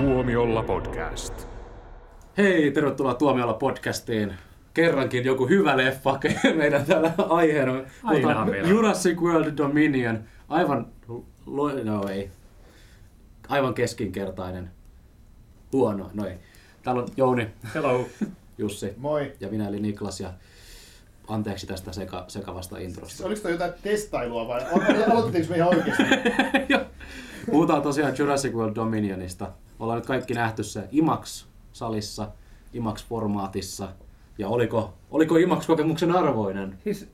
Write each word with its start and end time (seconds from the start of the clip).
Tuomiolla 0.00 0.62
podcast. 0.62 1.34
Hei, 2.38 2.70
tervetuloa 2.70 3.14
Tuomiolla 3.14 3.54
podcastiin. 3.54 4.34
Kerrankin 4.74 5.24
joku 5.24 5.48
hyvä 5.48 5.76
leffa 5.76 6.18
meidän 6.56 6.84
täällä 6.86 7.12
aiheena. 7.28 7.72
Aina 8.04 8.44
meillä. 8.44 8.68
Jurassic 8.68 9.20
World 9.20 9.56
Dominion. 9.56 10.20
Aivan, 10.48 10.86
lo- 11.46 11.84
no 11.84 12.08
ei. 12.08 12.30
Aivan 13.48 13.74
keskinkertainen. 13.74 14.70
Huono, 15.72 16.10
no 16.14 16.26
ei. 16.26 16.34
Täällä 16.82 17.02
on 17.02 17.08
Jouni, 17.16 17.48
Hello. 17.74 18.06
Jussi 18.58 18.92
Moi. 18.96 19.32
ja 19.40 19.48
minä 19.48 19.68
eli 19.68 19.80
Niklas 19.80 20.20
ja 20.20 20.30
anteeksi 21.28 21.66
tästä 21.66 21.92
seka, 21.92 22.24
sekavasta 22.28 22.78
introsta. 22.78 23.26
Oliko 23.26 23.40
toi 23.40 23.52
jotain 23.52 23.72
testailua 23.82 24.48
vai 24.48 24.60
aloitettiinko 25.10 25.50
me 25.50 25.56
ihan 25.56 25.68
oikeasti? 25.68 26.02
Puhutaan 27.50 27.82
tosiaan 27.82 28.14
Jurassic 28.18 28.52
World 28.54 28.74
Dominionista. 28.74 29.50
Ollaan 29.80 29.98
nyt 29.98 30.06
kaikki 30.06 30.34
nähty 30.34 30.64
se 30.64 30.88
IMAX-salissa, 30.92 32.28
IMAX-formaatissa. 32.74 33.88
Ja 34.38 34.48
oliko, 34.48 34.94
oliko 35.10 35.36
IMAX-kokemuksen 35.36 36.10
arvoinen? 36.10 36.78
Siis, 36.84 37.08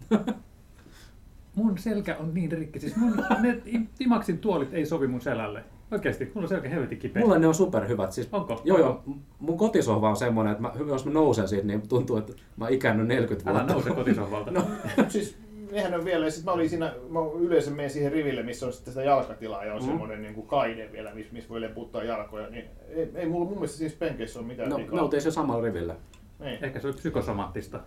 mun 1.54 1.78
selkä 1.78 2.16
on 2.20 2.34
niin 2.34 2.52
rikki. 2.52 2.80
Siis 2.80 2.96
mun, 2.96 3.24
ne 3.40 3.62
Imaksin 4.00 4.38
tuolit 4.38 4.74
ei 4.74 4.86
sovi 4.86 5.06
mun 5.06 5.20
selälle. 5.20 5.64
Oikeesti, 5.90 6.24
mulla 6.34 6.44
on 6.44 6.48
selkä 6.48 6.68
helvetin 6.68 6.98
kipeä. 6.98 7.22
Mulle 7.22 7.38
ne 7.38 7.46
on 7.46 7.54
superhyvät. 7.54 8.12
Siis, 8.12 8.28
Onko? 8.32 8.60
Joo, 8.64 8.78
joo. 8.78 9.02
Mun 9.38 9.58
kotisohva 9.58 10.10
on 10.10 10.16
semmoinen, 10.16 10.52
että 10.52 10.62
mä, 10.62 10.72
jos 10.88 11.04
mä 11.04 11.12
nousen 11.12 11.48
siitä, 11.48 11.66
niin 11.66 11.88
tuntuu, 11.88 12.16
että 12.16 12.32
mä 12.56 12.68
ikäännyn 12.68 13.08
40 13.08 13.50
Älä 13.50 13.58
vuotta. 13.58 13.72
nouse 13.72 13.90
kotisohvalta. 13.90 14.50
No. 14.56 14.62
siis 15.08 15.38
nehän 15.72 15.94
on 15.94 16.04
vielä, 16.04 16.24
ja 16.24 16.30
sit 16.30 16.44
mä 16.44 16.52
olin 16.52 16.68
siinä, 16.68 16.94
mä 17.08 17.18
yleensä 17.40 17.70
menen 17.70 17.90
siihen 17.90 18.12
riville, 18.12 18.42
missä 18.42 18.66
on 18.66 18.72
sitten 18.72 18.92
sitä 18.94 19.04
jalkatilaa 19.04 19.64
ja 19.64 19.74
on 19.74 19.80
Mm. 19.82 19.86
semmoinen 19.86 20.22
niin 20.22 20.34
kuin 20.34 20.46
kaide 20.46 20.92
vielä, 20.92 21.14
missä, 21.14 21.32
missä 21.32 21.48
voi 21.50 21.60
leputtaa 21.60 22.04
jalkoja, 22.04 22.50
niin 22.50 22.64
ei, 22.88 23.08
ei 23.14 23.26
mulla 23.26 23.44
mun 23.44 23.54
mielestä 23.54 23.78
siis 23.78 23.92
penkeissä 23.92 24.38
ole 24.38 24.46
mitään 24.48 24.68
No, 24.68 24.78
me 24.78 25.00
oltiin 25.00 25.22
se 25.22 25.30
samalla 25.30 25.62
rivillä. 25.64 25.96
Niin. 26.38 26.64
Ehkä 26.64 26.80
se 26.80 26.86
oli 26.86 26.96
psykosomaattista 26.96 27.80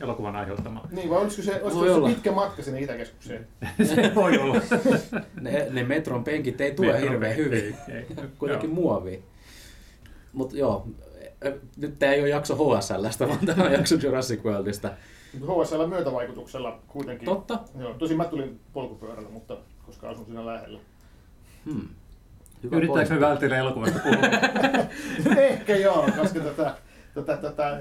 elokuvan 0.00 0.36
aiheuttama. 0.36 0.88
Niin, 0.90 1.10
vai 1.10 1.18
olisiko 1.20 1.42
se, 1.42 1.62
olisiko 1.62 1.84
se 1.84 1.90
olla. 1.92 2.08
pitkä 2.08 2.32
matka 2.32 2.62
sinne 2.62 2.80
Itäkeskukseen? 2.80 3.46
se 3.94 4.12
voi 4.14 4.38
olla. 4.38 4.60
Ne, 5.40 5.66
ne 5.70 5.84
metron 5.84 6.24
penkit 6.24 6.60
ei 6.60 6.72
tue 6.74 6.86
Metron 6.86 7.02
hirveän 7.10 7.36
penkit, 7.36 7.44
hyvin. 7.46 7.74
ei, 7.88 7.94
ei. 7.96 8.06
Kuitenkin 8.38 8.70
Joo. 8.70 8.74
muovia. 8.74 9.18
Mutta 10.32 10.56
joo, 10.56 10.86
nyt 11.76 11.98
tää 11.98 12.12
ei 12.12 12.20
ole 12.20 12.28
jakso 12.28 12.56
HSLstä, 12.78 13.28
vaan 13.28 13.46
tämä 13.46 13.64
on 13.64 13.72
jakso 13.72 13.94
Jurassic 13.94 14.44
Worldista. 14.44 14.90
Mutta 15.38 15.64
HSL 15.64 15.86
myötävaikutuksella 15.86 16.78
kuitenkin. 16.88 17.26
Totta. 17.26 17.58
Joo, 17.78 17.94
tosin 17.94 18.16
mä 18.16 18.24
tulin 18.24 18.60
polkupyörällä, 18.72 19.28
mutta 19.28 19.56
koska 19.86 20.08
asun 20.08 20.26
siinä 20.26 20.46
lähellä. 20.46 20.78
Hmm. 21.64 21.88
Hyvä 22.62 22.76
Yrittääkö 22.76 23.08
pointti. 23.08 23.14
me 23.14 23.20
vältellä 23.20 23.56
elokuvasta 23.56 23.98
puhua? 23.98 25.36
Ehkä 25.48 25.76
joo, 25.76 26.08
koska 26.20 26.40
tätä, 26.40 26.74
tätä, 27.14 27.36
tätä, 27.36 27.80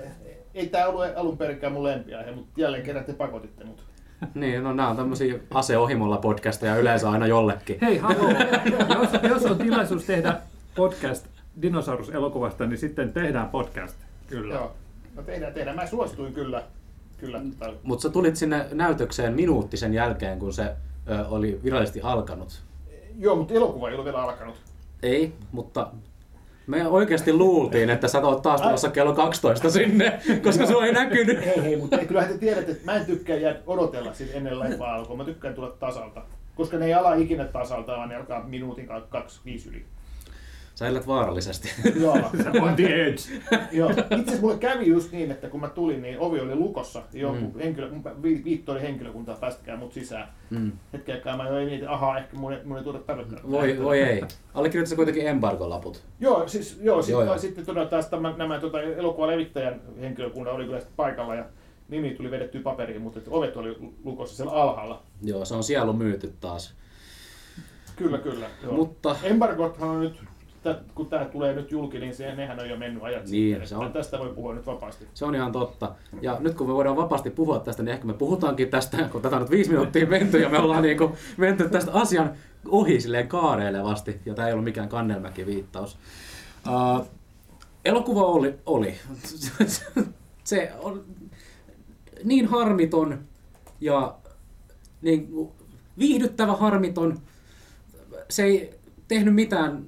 ei 0.53 0.67
tämä 0.67 0.88
ollut 0.88 1.05
alun 1.16 1.38
perinkään 1.38 1.73
mun 1.73 1.83
lempiaihe, 1.83 2.31
mutta 2.31 2.61
jälleen 2.61 2.83
kerran 2.83 3.05
te 3.05 3.13
pakotitte 3.13 3.63
mut. 3.63 3.83
Niin, 4.33 4.63
no 4.63 4.73
nämä 4.73 4.89
on 4.89 4.97
tämmöisiä 4.97 5.39
aseohimolla 5.53 6.17
podcasteja 6.17 6.75
yleensä 6.75 7.09
aina 7.09 7.27
jollekin. 7.27 7.77
Hei, 7.81 7.97
haloo. 7.97 8.29
jos, 9.02 9.23
jos 9.29 9.45
on 9.45 9.57
tilaisuus 9.57 10.03
tehdä 10.03 10.38
podcast 10.75 11.27
dinosaurus-elokuvasta, 11.61 12.66
niin 12.66 12.77
sitten 12.77 13.13
tehdään 13.13 13.49
podcast. 13.49 13.97
Kyllä. 14.27 14.53
Joo. 14.53 14.75
No 15.16 15.23
tehdään, 15.23 15.53
tehdään. 15.53 15.75
Mä 15.75 15.85
suostuin 15.88 16.33
kyllä. 16.33 16.63
Kyllä 17.22 17.41
tota, 17.59 17.73
Mutta 17.83 18.03
sä 18.03 18.09
tulit 18.09 18.36
sinne 18.36 18.66
näytökseen 18.73 19.33
minuutti 19.33 19.77
sen 19.77 19.94
jälkeen, 19.94 20.39
kun 20.39 20.53
se 20.53 20.64
ö, 21.09 21.28
oli 21.28 21.59
virallisesti 21.63 22.02
alkanut. 22.02 22.61
joo, 23.19 23.36
mutta 23.36 23.53
elokuva 23.53 23.88
ei 23.89 23.94
ollut 23.94 24.05
vielä 24.05 24.22
alkanut. 24.23 24.55
Ei, 25.03 25.33
mutta 25.52 25.88
me 26.67 26.88
oikeasti 26.88 27.33
luultiin, 27.33 27.89
että 27.89 28.08
sä 28.08 28.22
oot 28.22 28.41
taas 28.41 28.61
tulossa 28.61 28.89
kello 28.89 29.13
12 29.13 29.69
sinne, 29.69 30.19
koska 30.44 30.66
se 30.66 30.73
ei 30.73 30.94
näkynyt. 30.94 31.45
Hei 31.45 31.63
hei, 31.63 31.75
mutta 31.78 31.97
kyllähän 31.97 32.31
te 32.34 32.38
tiedätte, 32.38 32.72
että 32.72 32.85
mä 32.85 32.94
en 32.97 33.06
tykkää 33.06 33.35
jäädä 33.38 33.59
odotella 33.68 34.13
sit 34.13 34.31
ennen 34.34 34.59
leffaa 34.59 34.95
alkua. 34.95 35.18
Mä 35.18 35.24
tykkään 35.24 35.53
tulla 35.53 35.69
tasalta. 35.79 36.22
Koska 36.56 36.78
ne 36.78 36.85
ei 36.85 36.94
ala 36.94 37.13
ikinä 37.13 37.45
tasalta, 37.45 37.91
vaan 37.91 38.09
ne 38.09 38.16
alkaa 38.16 38.44
minuutin 38.44 38.88
ka- 38.88 39.01
kaksi, 39.09 39.41
viisi 39.45 39.69
yli. 39.69 39.85
Sä 40.81 40.88
elät 40.88 41.08
vaarallisesti. 41.08 41.69
Joo. 42.00 42.14
On 42.62 42.75
the 42.75 42.86
edge. 43.03 43.22
Joo. 43.72 43.90
Itse 43.90 44.06
asiassa 44.16 44.42
mulle 44.42 44.58
kävi 44.58 44.88
just 44.88 45.12
niin, 45.12 45.31
että 45.31 45.47
kun 45.50 45.59
mä 45.62 45.69
tulin, 45.69 46.02
niin 46.02 46.19
ovi 46.19 46.40
oli 46.40 46.56
lukossa. 46.56 47.02
Joku 47.14 47.36
Mm. 47.36 47.59
henkilö, 47.59 47.90
viitto 48.44 48.72
oli 48.72 48.81
henkilökuntaa, 48.81 49.36
päästäkää 49.36 49.78
mut 49.78 49.94
sisään. 49.94 50.28
Mm. 50.50 50.72
Hetken 50.94 51.16
aikaa 51.16 51.38
mä 51.38 51.47
jo 51.50 51.58
ei 51.58 51.66
mietin, 51.66 51.90
ahaa, 51.90 52.18
ehkä 52.18 52.38
mun, 52.38 52.53
ei- 52.53 52.64
mun 52.66 52.78
ei 52.78 52.84
tuoda 52.84 53.00
tarvetta. 53.00 53.36
Voi, 53.52 53.80
voi 53.84 54.00
ei. 54.02 54.24
Allekirjoitti 54.53 54.96
kuitenkin 54.96 55.28
embargolaput. 55.28 56.03
Joo, 56.19 56.47
siis, 56.47 56.80
joo, 56.81 57.02
sit, 57.02 57.12
Joo, 57.12 57.24
joo. 57.24 57.38
sitten 57.38 57.66
todella 57.66 57.90
taas 57.90 58.08
tämä, 58.08 58.34
nämä 58.38 58.59
tota, 58.59 58.81
elokuvan 58.81 59.30
levittäjän 59.30 59.81
henkilökunnan 60.02 60.53
oli 60.56 60.66
kyllä 60.66 60.81
paikalla 60.96 61.36
ja 61.36 61.46
nimi 61.90 62.09
tuli 62.09 62.31
vedettyä 62.31 62.62
paperiin, 62.62 63.02
mutta 63.02 63.19
että 63.19 63.31
ovet 63.31 63.58
oli 63.58 63.78
lukossa 64.03 64.36
siellä 64.36 64.53
alhaalla. 64.53 65.02
Joo, 65.24 65.46
se 65.46 65.56
on 65.56 65.63
sielu 65.63 65.94
myyty 65.94 66.34
taas. 66.40 66.74
Kyllä, 67.96 68.18
kyllä. 68.18 68.46
Joo. 68.63 68.74
Mutta 68.74 69.16
Embargothan 69.24 69.90
on 69.90 70.00
nyt, 70.00 70.13
kun 70.95 71.07
tämä 71.07 71.25
tulee 71.25 71.53
nyt 71.53 71.72
julki, 71.72 71.99
niin 71.99 72.16
se, 72.16 72.35
nehän 72.35 72.59
on 72.59 72.69
jo 72.69 72.77
mennyt 72.77 73.03
ajat 73.03 73.25
Niin, 73.29 73.51
sitten. 73.53 73.67
se 73.67 73.75
on. 73.75 73.91
Tästä 73.94 74.19
voi 74.19 74.29
puhua 74.29 74.53
nyt 74.53 74.66
vapaasti. 74.66 75.07
se 75.13 75.25
on 75.25 75.35
ihan 75.35 75.51
totta. 75.51 75.95
Ja 76.22 76.38
nyt 76.39 76.53
kun 76.55 76.67
me 76.67 76.73
voidaan 76.73 76.95
vapaasti 76.95 77.29
puhua 77.29 77.59
tästä, 77.59 77.83
niin 77.83 77.94
ehkä 77.94 78.05
me 78.05 78.13
puhutaankin 78.13 78.69
tästä, 78.69 78.97
kun 79.11 79.21
tätä 79.21 79.35
on 79.35 79.41
nyt 79.41 79.51
viisi 79.51 79.69
minuuttia 79.71 80.07
menty 80.07 80.39
ja 80.39 80.50
me 80.50 80.59
ollaan 80.59 80.81
niin 80.83 80.97
kuin 80.97 81.13
menty 81.38 81.69
tästä 81.69 81.91
asian 81.94 82.31
ohi 82.67 83.01
silleen 83.01 83.27
kaareilevasti. 83.27 84.19
Ja 84.25 84.33
tämä 84.33 84.47
ei 84.47 84.53
ollut 84.53 84.66
mikään 84.66 84.89
kannelmäki-viittaus. 84.89 85.97
Uh, 86.67 87.07
elokuva 87.85 88.23
oli, 88.25 88.55
oli. 88.66 88.95
Se 90.44 90.71
on 90.79 91.03
niin 92.23 92.45
harmiton 92.47 93.19
ja 93.81 94.16
niin 95.01 95.29
viihdyttävä 96.00 96.53
harmiton. 96.53 97.19
Se 98.29 98.44
ei 98.44 98.79
tehnyt 99.07 99.35
mitään 99.35 99.85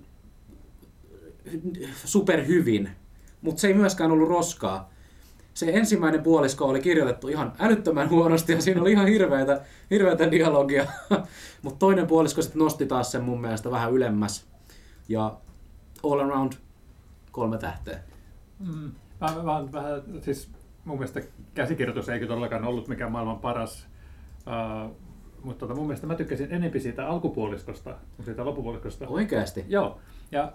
superhyvin, 1.93 2.89
mutta 3.41 3.61
se 3.61 3.67
ei 3.67 3.73
myöskään 3.73 4.11
ollut 4.11 4.29
roskaa. 4.29 4.93
Se 5.53 5.71
ensimmäinen 5.73 6.23
puolisko 6.23 6.65
oli 6.65 6.81
kirjoitettu 6.81 7.27
ihan 7.27 7.53
älyttömän 7.59 8.09
huonosti 8.09 8.53
ja 8.53 8.61
siinä 8.61 8.81
oli 8.81 8.91
ihan 8.91 9.07
hirveätä, 9.07 9.61
hirveätä 9.91 10.31
dialogia. 10.31 10.85
mutta 11.63 11.79
toinen 11.79 12.07
puolisko 12.07 12.41
sitten 12.41 12.59
nosti 12.59 12.85
taas 12.85 13.11
sen 13.11 13.23
mun 13.23 13.41
mielestä 13.41 13.71
vähän 13.71 13.93
ylemmäs. 13.93 14.47
Ja 15.09 15.37
all 16.03 16.19
around 16.19 16.53
kolme 17.31 17.57
tähteä. 17.57 17.99
Mm. 18.59 18.91
Mä, 19.21 19.53
oon 19.53 19.71
vähän, 19.71 20.01
siis 20.21 20.49
mun 20.85 20.97
mielestä 20.97 21.21
käsikirjoitus 21.53 22.09
ei 22.09 22.27
todellakaan 22.27 22.63
ollut 22.63 22.87
mikään 22.87 23.11
maailman 23.11 23.39
paras, 23.39 23.87
uh, 24.37 24.95
mutta 25.43 25.59
tota, 25.59 25.75
mun 25.75 25.87
mielestä 25.87 26.07
mä 26.07 26.15
tykkäsin 26.15 26.53
enempi 26.53 26.79
siitä 26.79 27.07
alkupuoliskosta 27.07 27.95
kuin 28.15 28.25
siitä 28.25 28.45
loppupuoliskosta. 28.45 29.07
Oikeasti. 29.07 29.65
Joo, 29.67 29.99
ja 30.31 30.53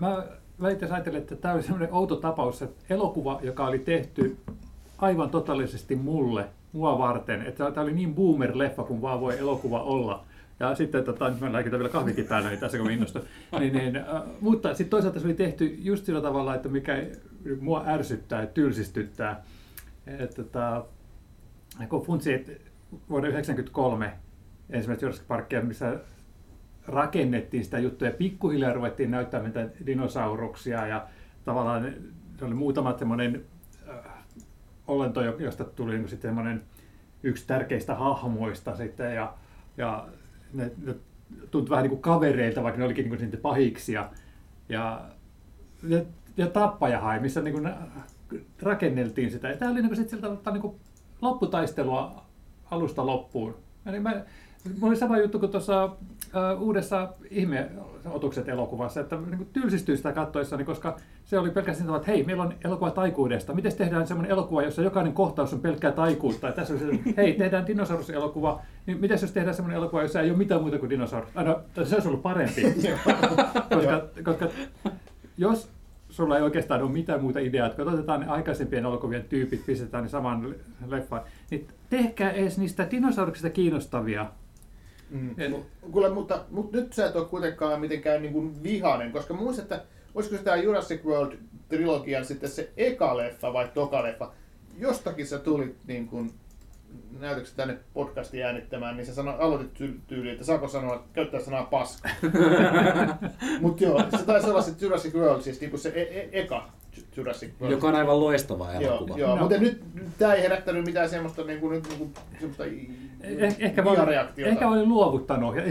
mä, 0.00 0.24
asiassa 0.66 0.94
ajattelin, 0.94 1.18
että 1.18 1.36
tämä 1.36 1.54
oli 1.54 1.62
semmoinen 1.62 1.92
outo 1.92 2.16
tapaus, 2.16 2.62
että 2.62 2.94
elokuva, 2.94 3.40
joka 3.42 3.66
oli 3.66 3.78
tehty 3.78 4.36
aivan 4.98 5.30
totaalisesti 5.30 5.96
mulle, 5.96 6.44
mua 6.72 6.98
varten, 6.98 7.42
että 7.42 7.70
tämä 7.70 7.84
oli 7.84 7.92
niin 7.92 8.14
boomer-leffa 8.14 8.84
kuin 8.84 9.02
vaan 9.02 9.20
voi 9.20 9.38
elokuva 9.38 9.82
olla. 9.82 10.24
Ja 10.60 10.74
sitten, 10.74 11.04
tota, 11.04 11.30
nyt 11.30 11.40
mä 11.40 11.52
lääkitän 11.52 11.78
vielä 11.78 11.92
kahvikin 11.92 12.24
päällä, 12.24 12.48
niin 12.48 12.60
tässä 12.60 12.78
kun 12.78 12.90
innostun. 12.90 13.22
Niin, 13.58 13.72
niin, 13.72 13.96
äh, 13.96 14.04
mutta 14.40 14.68
sitten 14.68 14.90
toisaalta 14.90 15.20
se 15.20 15.26
oli 15.26 15.34
tehty 15.34 15.78
just 15.78 16.04
sillä 16.04 16.20
tavalla, 16.20 16.54
että 16.54 16.68
mikä 16.68 17.06
mua 17.60 17.84
ärsyttää 17.86 18.40
ja 18.40 18.46
tylsistyttää. 18.46 19.44
Että, 20.06 20.42
tota, 20.42 20.84
kun 21.88 22.02
funtsi, 22.02 22.32
että 22.32 22.52
vuoden 22.90 23.30
1993 23.30 24.12
ensimmäistä 24.70 25.06
Jurassic 25.06 25.26
Parkia, 25.28 25.62
missä 25.62 25.98
rakennettiin 26.88 27.64
sitä 27.64 27.78
juttua 27.78 28.08
ja 28.08 28.14
pikkuhiljaa 28.14 28.72
ruvettiin 28.72 29.10
näyttämään 29.10 29.52
niitä 29.54 29.86
dinosauruksia 29.86 30.86
ja 30.86 31.06
tavallaan 31.44 31.94
se 32.38 32.44
oli 32.44 32.54
muutama 32.54 32.98
semmoinen 32.98 33.44
äh, 33.88 33.96
olento, 34.86 35.22
jo- 35.22 35.38
josta 35.38 35.64
tuli 35.64 35.98
niin 35.98 36.08
sitten 36.08 36.28
semmoinen 36.28 36.62
yksi 37.22 37.46
tärkeistä 37.46 37.94
hahmoista 37.94 38.76
sitten 38.76 39.14
ja, 39.14 39.34
ja 39.76 40.08
ne, 40.52 40.70
ne 40.84 40.94
tuntui 41.50 41.70
vähän 41.70 41.82
niin 41.82 41.90
kuin 41.90 42.02
kavereilta, 42.02 42.62
vaikka 42.62 42.78
ne 42.78 42.84
olikin 42.84 43.10
niin 43.10 43.30
kuin 43.30 43.40
pahiksia. 43.40 44.10
Ja, 44.68 45.04
ja, 45.88 46.02
ja 46.36 46.46
tappajahai, 46.46 47.20
missä 47.20 47.40
niin 47.40 47.54
kuin 47.54 47.64
nä- 47.64 47.76
rakenneltiin 48.62 49.30
sitä. 49.30 49.48
Ja 49.48 49.56
tämä 49.56 49.70
oli 49.70 49.82
niin 49.82 49.94
kuin 49.94 50.08
sillä 50.08 50.22
tavalla 50.22 50.52
niin 50.52 50.62
kuin 50.62 50.76
lopputaistelua 51.22 52.24
alusta 52.70 53.06
loppuun. 53.06 53.56
Mä, 54.00 54.24
mulla 54.64 54.86
oli 54.86 54.96
sama 54.96 55.18
juttu 55.18 55.38
kuin 55.38 55.52
tuossa 55.52 55.84
äh, 55.84 56.62
uudessa 56.62 57.08
ihmeotukset 57.30 58.48
elokuvassa, 58.48 59.00
että 59.00 59.16
niin 59.16 59.36
kuin 59.36 59.48
tylsistyy 59.52 59.96
sitä 59.96 60.12
kattoissani, 60.12 60.64
koska 60.64 60.96
se 61.24 61.38
oli 61.38 61.50
pelkästään 61.50 61.96
että 61.96 62.10
hei, 62.10 62.24
meillä 62.24 62.42
on 62.42 62.54
elokuva 62.64 62.90
taikuudesta. 62.90 63.54
Miten 63.54 63.76
tehdään 63.76 64.06
semmoinen 64.06 64.32
elokuva, 64.32 64.62
jossa 64.62 64.82
jokainen 64.82 65.12
kohtaus 65.12 65.52
on 65.52 65.60
pelkkää 65.60 65.92
taikuutta? 65.92 66.46
Ja 66.46 66.52
tässä 66.52 66.74
oli 66.74 66.80
se, 66.80 66.88
että 66.88 67.22
hei, 67.22 67.32
tehdään 67.32 67.66
dinosauruselokuva. 67.66 68.60
Niin 68.86 69.00
miten 69.00 69.18
jos 69.22 69.32
tehdään 69.32 69.54
semmoinen 69.54 69.76
elokuva, 69.76 70.02
jossa 70.02 70.20
ei 70.20 70.30
ole 70.30 70.38
mitään 70.38 70.60
muuta 70.60 70.78
kuin 70.78 70.90
dinosaurus? 70.90 71.30
Ah, 71.34 71.44
no, 71.44 71.60
se 71.84 71.94
olisi 71.94 72.08
ollut 72.08 72.22
parempi. 72.22 72.62
koska, 73.74 74.02
koska 74.24 74.48
jos 75.38 75.70
sulla 76.10 76.36
ei 76.36 76.42
oikeastaan 76.42 76.82
ole 76.82 76.90
mitään 76.90 77.22
muuta 77.22 77.38
ideaa, 77.38 77.66
että 77.66 77.82
otetaan 77.82 78.20
ne 78.20 78.26
aikaisempien 78.26 78.84
elokuvien 78.84 79.24
tyypit, 79.24 79.66
pistetään 79.66 80.04
ne 80.04 80.10
saman 80.10 80.54
leffaan, 80.86 81.22
niin 81.50 81.68
tehkää 81.90 82.30
edes 82.30 82.58
niistä 82.58 82.86
dinosauruksista 82.90 83.50
kiinnostavia. 83.50 84.26
Mm. 85.10 85.34
En- 85.38 85.64
Kuule, 85.92 86.08
mutta, 86.08 86.44
mutta 86.50 86.76
nyt 86.76 86.92
sä 86.92 87.06
et 87.06 87.16
ole 87.16 87.24
kuitenkaan 87.28 87.80
mitenkään 87.80 88.22
niin 88.22 88.32
kuin 88.32 88.62
vihainen, 88.62 89.12
koska 89.12 89.34
muistat, 89.34 89.62
että 89.72 89.84
olisiko 90.14 90.36
se 90.36 90.42
tämä 90.42 90.56
Jurassic 90.56 91.04
World 91.04 91.32
trilogian 91.68 92.24
sitten 92.24 92.50
se 92.50 92.70
eka 92.76 93.16
leffa 93.16 93.52
vai 93.52 93.68
toka 93.74 94.02
leffa. 94.02 94.32
Jostakin 94.78 95.26
sä 95.26 95.38
tulit 95.38 95.76
niin 95.86 96.08
kuin, 96.08 96.30
näytöksi 97.20 97.56
tänne 97.56 97.78
podcastiin 97.94 98.44
äänittämään, 98.46 98.96
niin 98.96 99.06
sä 99.06 99.14
sano, 99.14 99.36
aloitit 99.38 99.80
ty- 99.80 99.98
tyyliin, 100.06 100.32
että 100.32 100.44
saako 100.44 100.68
sanoa, 100.68 101.04
käyttää 101.12 101.40
sanaa 101.40 101.62
paska. 101.64 102.08
Mutta 103.60 103.84
joo, 103.84 104.02
se 104.18 104.24
taisi 104.26 104.50
olla 104.50 104.62
se 104.62 104.72
Jurassic 104.80 105.14
World, 105.14 105.42
siis 105.42 105.60
niin 105.60 105.70
kuin 105.70 105.80
se 105.80 105.88
e- 105.88 106.02
e- 106.20 106.28
eka 106.32 106.68
Jurassic 107.16 107.50
World. 107.60 107.72
Joka 107.72 107.88
on 107.88 107.94
aivan 107.94 108.20
loistava 108.20 108.72
Joo, 108.72 108.80
elokuva. 108.96 109.18
joo 109.18 109.34
No. 109.36 109.40
mutta 109.42 109.58
nyt 109.58 109.82
tämä 110.18 110.34
ei 110.34 110.42
herättänyt 110.42 110.84
mitään 110.84 111.08
semmoista, 111.10 111.44
niin 111.44 111.60
kuin, 111.60 111.72
nyt, 111.72 111.88
niin 111.88 111.98
kuin, 111.98 112.14
semmoista 112.38 112.64
Eh, 113.20 113.56
ehkä, 113.58 113.82
mä 113.82 113.90
olin, 113.90 114.18
ehkä 114.36 114.64
mä 114.64 114.70
olin 114.70 114.88
luovuttanut. 114.88 115.56
Ja 115.56 115.62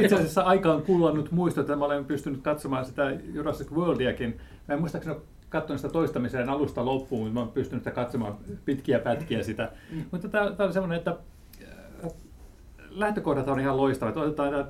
itse 0.00 0.14
asiassa 0.14 0.42
aika 0.42 0.72
on 0.72 0.82
kulunut 0.82 1.30
muisto, 1.30 1.60
että 1.60 1.76
mä 1.76 1.84
olen 1.84 2.04
pystynyt 2.04 2.42
katsomaan 2.42 2.84
sitä 2.84 3.10
Jurassic 3.34 3.70
Worldiakin. 3.72 4.40
Mä 4.68 4.74
en 4.74 4.80
muistaakseni 4.80 5.16
katsonut 5.48 5.80
sitä 5.80 5.92
toistamiseen 5.92 6.48
alusta 6.48 6.84
loppuun, 6.84 7.20
mutta 7.22 7.34
mä 7.34 7.40
olen 7.40 7.52
pystynyt 7.52 7.84
sitä 7.84 7.90
katsomaan 7.94 8.36
pitkiä 8.64 8.98
pätkiä 8.98 9.42
sitä. 9.42 9.72
Mm. 9.92 10.04
Mutta 10.10 10.28
tämä, 10.28 10.50
tämä 10.50 10.66
on 10.66 10.72
semmoinen, 10.72 10.98
että 10.98 11.16
äh, 12.04 12.10
lähtökohdat 12.90 13.48
on 13.48 13.60
ihan 13.60 13.76
loistavat. 13.76 14.16
Otetaan 14.16 14.50
tämä 14.50 14.66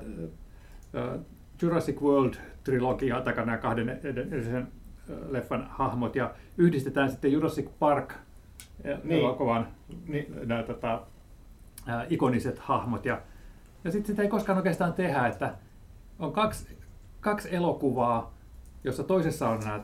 äh, 1.03 1.19
Jurassic 1.61 1.97
World-trilogia, 2.01 3.21
tai 3.23 3.33
nämä 3.35 3.57
kahden 3.57 3.99
edellisen 4.03 4.67
äh, 5.11 5.17
leffan 5.29 5.67
hahmot, 5.69 6.15
ja 6.15 6.31
yhdistetään 6.57 7.09
sitten 7.11 7.31
Jurassic 7.31 7.67
Park 7.79 8.13
Niin. 9.03 9.19
elokuvan 9.19 9.67
Niin. 10.07 10.35
nämä 10.45 10.63
tota, 10.63 11.01
ää, 11.85 12.05
ikoniset 12.09 12.59
hahmot. 12.59 13.05
Ja, 13.05 13.21
ja 13.83 13.91
sitten 13.91 14.07
sitä 14.07 14.21
ei 14.21 14.27
koskaan 14.27 14.57
oikeastaan 14.57 14.93
tehdä, 14.93 15.27
että 15.27 15.53
on 16.19 16.31
kaksi, 16.33 16.77
kaksi 17.21 17.55
elokuvaa, 17.55 18.33
jossa 18.83 19.03
toisessa 19.03 19.49
on 19.49 19.59
nämä 19.59 19.79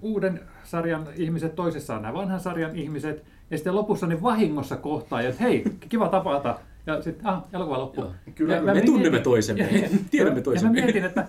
uuden 0.00 0.40
sarjan 0.64 1.06
ihmiset, 1.16 1.54
toisessa 1.54 1.94
on 1.96 2.02
nämä 2.02 2.14
vanhan 2.14 2.40
sarjan 2.40 2.76
ihmiset, 2.76 3.24
ja 3.50 3.56
sitten 3.58 3.74
lopussa 3.74 4.06
ne 4.06 4.22
vahingossa 4.22 4.76
kohtaa, 4.76 5.22
ja 5.22 5.28
että 5.28 5.42
hei, 5.42 5.64
kiva 5.88 6.08
tapata, 6.08 6.58
ja 6.86 7.02
sitten 7.02 7.26
ah, 7.26 7.42
elokuva 7.52 7.78
loppuu. 7.78 8.04
Joo. 8.04 8.14
Kyllä, 8.34 8.54
Ja 8.56 8.62
Me 8.62 8.80
tunnemme 8.80 9.10
mietin- 9.18 9.22
toisemme. 9.24 9.62
Ja- 9.62 9.78
ja- 9.78 9.88
Tiedämme 10.10 10.38
Ja 10.38 10.44
toisemme. 10.44 10.80
mä 10.80 10.84
mietin, 10.84 11.04
että 11.04 11.28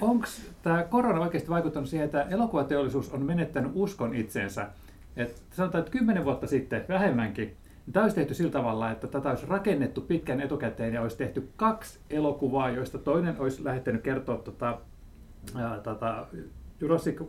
onko 0.00 0.26
tämä 0.62 0.82
korona 0.82 1.20
oikeasti 1.20 1.50
vaikuttanut 1.50 1.88
siihen, 1.88 2.04
että 2.04 2.22
elokuvateollisuus 2.22 3.12
on 3.12 3.22
menettänyt 3.22 3.70
uskon 3.74 4.14
itseensä. 4.14 4.66
Et 5.16 5.42
sanotaan, 5.52 5.80
että 5.80 5.90
kymmenen 5.92 6.24
vuotta 6.24 6.46
sitten, 6.46 6.84
vähemmänkin, 6.88 7.56
tämä 7.92 8.04
olisi 8.04 8.16
tehty 8.16 8.34
sillä 8.34 8.50
tavalla, 8.50 8.90
että 8.90 9.06
tätä 9.06 9.30
olisi 9.30 9.46
rakennettu 9.46 10.00
pitkän 10.00 10.40
etukäteen 10.40 10.94
ja 10.94 11.02
olisi 11.02 11.18
tehty 11.18 11.48
kaksi 11.56 11.98
elokuvaa, 12.10 12.70
joista 12.70 12.98
toinen 12.98 13.40
olisi 13.40 13.64
lähettänyt 13.64 14.02
kertoa 14.02 14.36
tota, 14.36 14.78
ää, 15.54 15.80
tota, 15.80 16.26
Jurassic 16.80 17.20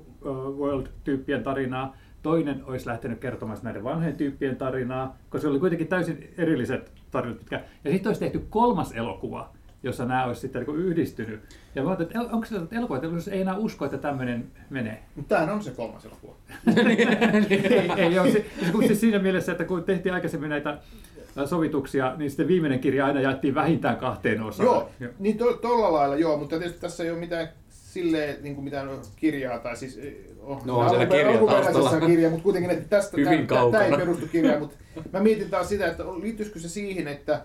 World-tyyppien 0.57 1.43
tarinaa, 1.43 1.95
toinen 2.21 2.65
olisi 2.65 2.87
lähtenyt 2.87 3.19
kertomaan 3.19 3.59
näiden 3.63 3.83
vanhojen 3.83 4.17
tyyppien 4.17 4.55
tarinaa, 4.55 5.17
koska 5.29 5.41
se 5.41 5.47
oli 5.47 5.59
kuitenkin 5.59 5.87
täysin 5.87 6.33
erilliset 6.37 6.91
tarinat. 7.11 7.51
Ja 7.51 7.91
sitten 7.91 8.09
olisi 8.09 8.19
tehty 8.19 8.45
kolmas 8.49 8.91
elokuva, 8.91 9.54
jossa 9.85 10.05
nämä 10.05 10.25
olisi 10.25 10.41
sitten 10.41 10.63
niin 10.63 10.77
yhdistynyt. 10.77 11.39
Ja 11.75 11.83
mä 11.83 11.89
ajattelin, 11.89 12.21
että 12.21 12.35
onko 12.35 12.45
se, 12.45 12.55
että 12.55 12.75
elokuvateollisuus 12.75 13.27
ei 13.27 13.41
enää 13.41 13.57
usko, 13.57 13.85
että 13.85 13.97
tämmöinen 13.97 14.45
menee? 14.69 15.03
Mutta 15.15 15.35
tämähän 15.35 15.55
on 15.55 15.63
se 15.63 15.71
kolmas 15.71 16.05
elokuva. 16.05 16.35
ei, 17.49 17.91
ei 17.97 18.19
ole. 18.19 18.31
Se, 18.31 18.45
se- 18.65 18.71
kun 18.71 18.87
siis 18.87 18.99
siinä 19.01 19.19
mielessä, 19.19 19.51
että 19.51 19.63
kun 19.65 19.83
tehtiin 19.83 20.13
aikaisemmin 20.13 20.49
näitä 20.49 20.77
sovituksia, 21.45 22.15
niin 22.17 22.29
sitten 22.29 22.47
viimeinen 22.47 22.79
kirja 22.79 23.05
aina 23.05 23.21
jaettiin 23.21 23.55
vähintään 23.55 23.97
kahteen 23.97 24.41
osaan. 24.43 24.67
Joo, 24.67 24.89
niin 25.19 25.37
to, 25.37 25.53
tolla 25.53 25.93
lailla 25.93 26.15
joo, 26.15 26.37
mutta 26.37 26.57
tietysti 26.57 26.81
tässä 26.81 27.03
ei 27.03 27.11
ole 27.11 27.19
mitään 27.19 27.49
silleen 27.69 28.35
niin 28.43 28.55
kuin 28.55 28.65
mitään 28.65 28.89
kirjaa 29.15 29.59
tai 29.59 29.77
siis 29.77 29.99
oh, 30.41 30.65
No, 30.65 30.79
on 30.79 30.89
siellä 30.89 31.05
kirja 31.05 31.37
taustalla. 31.37 32.07
kirja, 32.07 32.29
mutta 32.29 32.43
kuitenkin 32.43 32.71
että 32.71 32.89
tästä 32.89 33.17
Hyvin 33.17 33.47
tämä, 33.47 33.71
tämä 33.71 33.85
ei 33.85 33.91
perustu 33.97 34.27
kirjaan, 34.27 34.59
mutta 34.59 34.75
mä 35.13 35.19
mietin 35.19 35.49
taas 35.49 35.69
sitä, 35.69 35.87
että 35.87 36.03
liittyisikö 36.03 36.59
se 36.59 36.69
siihen, 36.69 37.07
että 37.07 37.41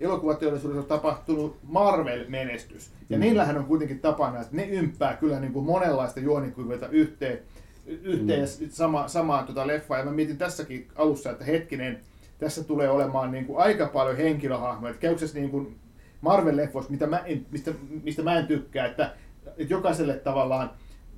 elokuvateollisuudessa 0.00 0.82
on 0.82 0.88
tapahtunut 0.88 1.56
Marvel-menestys. 1.62 2.90
Ja 3.10 3.16
Mm. 3.16 3.20
niillähän 3.20 3.58
on 3.58 3.64
kuitenkin 3.64 4.00
tapana, 4.00 4.40
että 4.40 4.56
ne 4.56 4.64
ympää 4.66 5.16
kyllä 5.16 5.40
niin 5.40 5.52
kuin 5.52 5.64
monenlaista 5.66 6.20
juonikuvioita 6.20 6.88
yhteen, 6.88 7.38
yhteen 7.86 8.40
Mm. 8.60 8.68
sama, 8.70 9.08
samaan 9.08 9.44
tuota 9.46 9.66
leffaa. 9.66 9.98
Ja 9.98 10.04
mä 10.04 10.10
mietin 10.10 10.38
tässäkin 10.38 10.88
alussa, 10.96 11.30
että 11.30 11.44
hetkinen, 11.44 12.00
tässä 12.38 12.64
tulee 12.64 12.90
olemaan 12.90 13.30
niin 13.30 13.44
kuin 13.46 13.58
aika 13.58 13.86
paljon 13.86 14.16
henkilöhahmoja. 14.16 14.90
Että 14.90 15.00
käykö 15.00 15.26
niin 15.34 15.50
kuin 15.50 15.76
Marvel-leffoissa, 16.22 16.90
mitä 16.90 17.06
mä 17.06 17.18
en, 17.18 17.46
mistä, 17.50 17.70
mistä 18.02 18.22
mä 18.22 18.38
en 18.38 18.46
tykkää, 18.46 18.86
että, 18.86 19.12
että 19.46 19.74
jokaiselle 19.74 20.14
tavallaan 20.14 20.70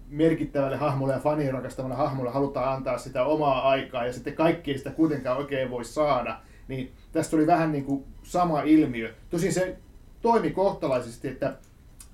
merkittävälle 0.08 0.76
hahmolle 0.76 1.12
ja 1.14 1.20
fanien 1.20 1.52
rakastamalle 1.54 1.96
hahmolle 1.96 2.30
halutaan 2.30 2.74
antaa 2.76 2.98
sitä 2.98 3.24
omaa 3.24 3.68
aikaa 3.68 4.06
ja 4.06 4.12
sitten 4.12 4.34
kaikki 4.34 4.70
ei 4.72 4.78
sitä 4.78 4.90
kuitenkaan 4.90 5.38
oikein 5.38 5.70
voi 5.70 5.84
saada, 5.84 6.40
niin 6.68 6.92
tästä 7.12 7.36
oli 7.36 7.46
vähän 7.46 7.72
niin 7.72 7.84
kuin 7.84 8.04
sama 8.22 8.62
ilmiö. 8.62 9.14
Tosin 9.30 9.52
se 9.52 9.76
toimi 10.22 10.50
kohtalaisesti, 10.50 11.28
että 11.28 11.56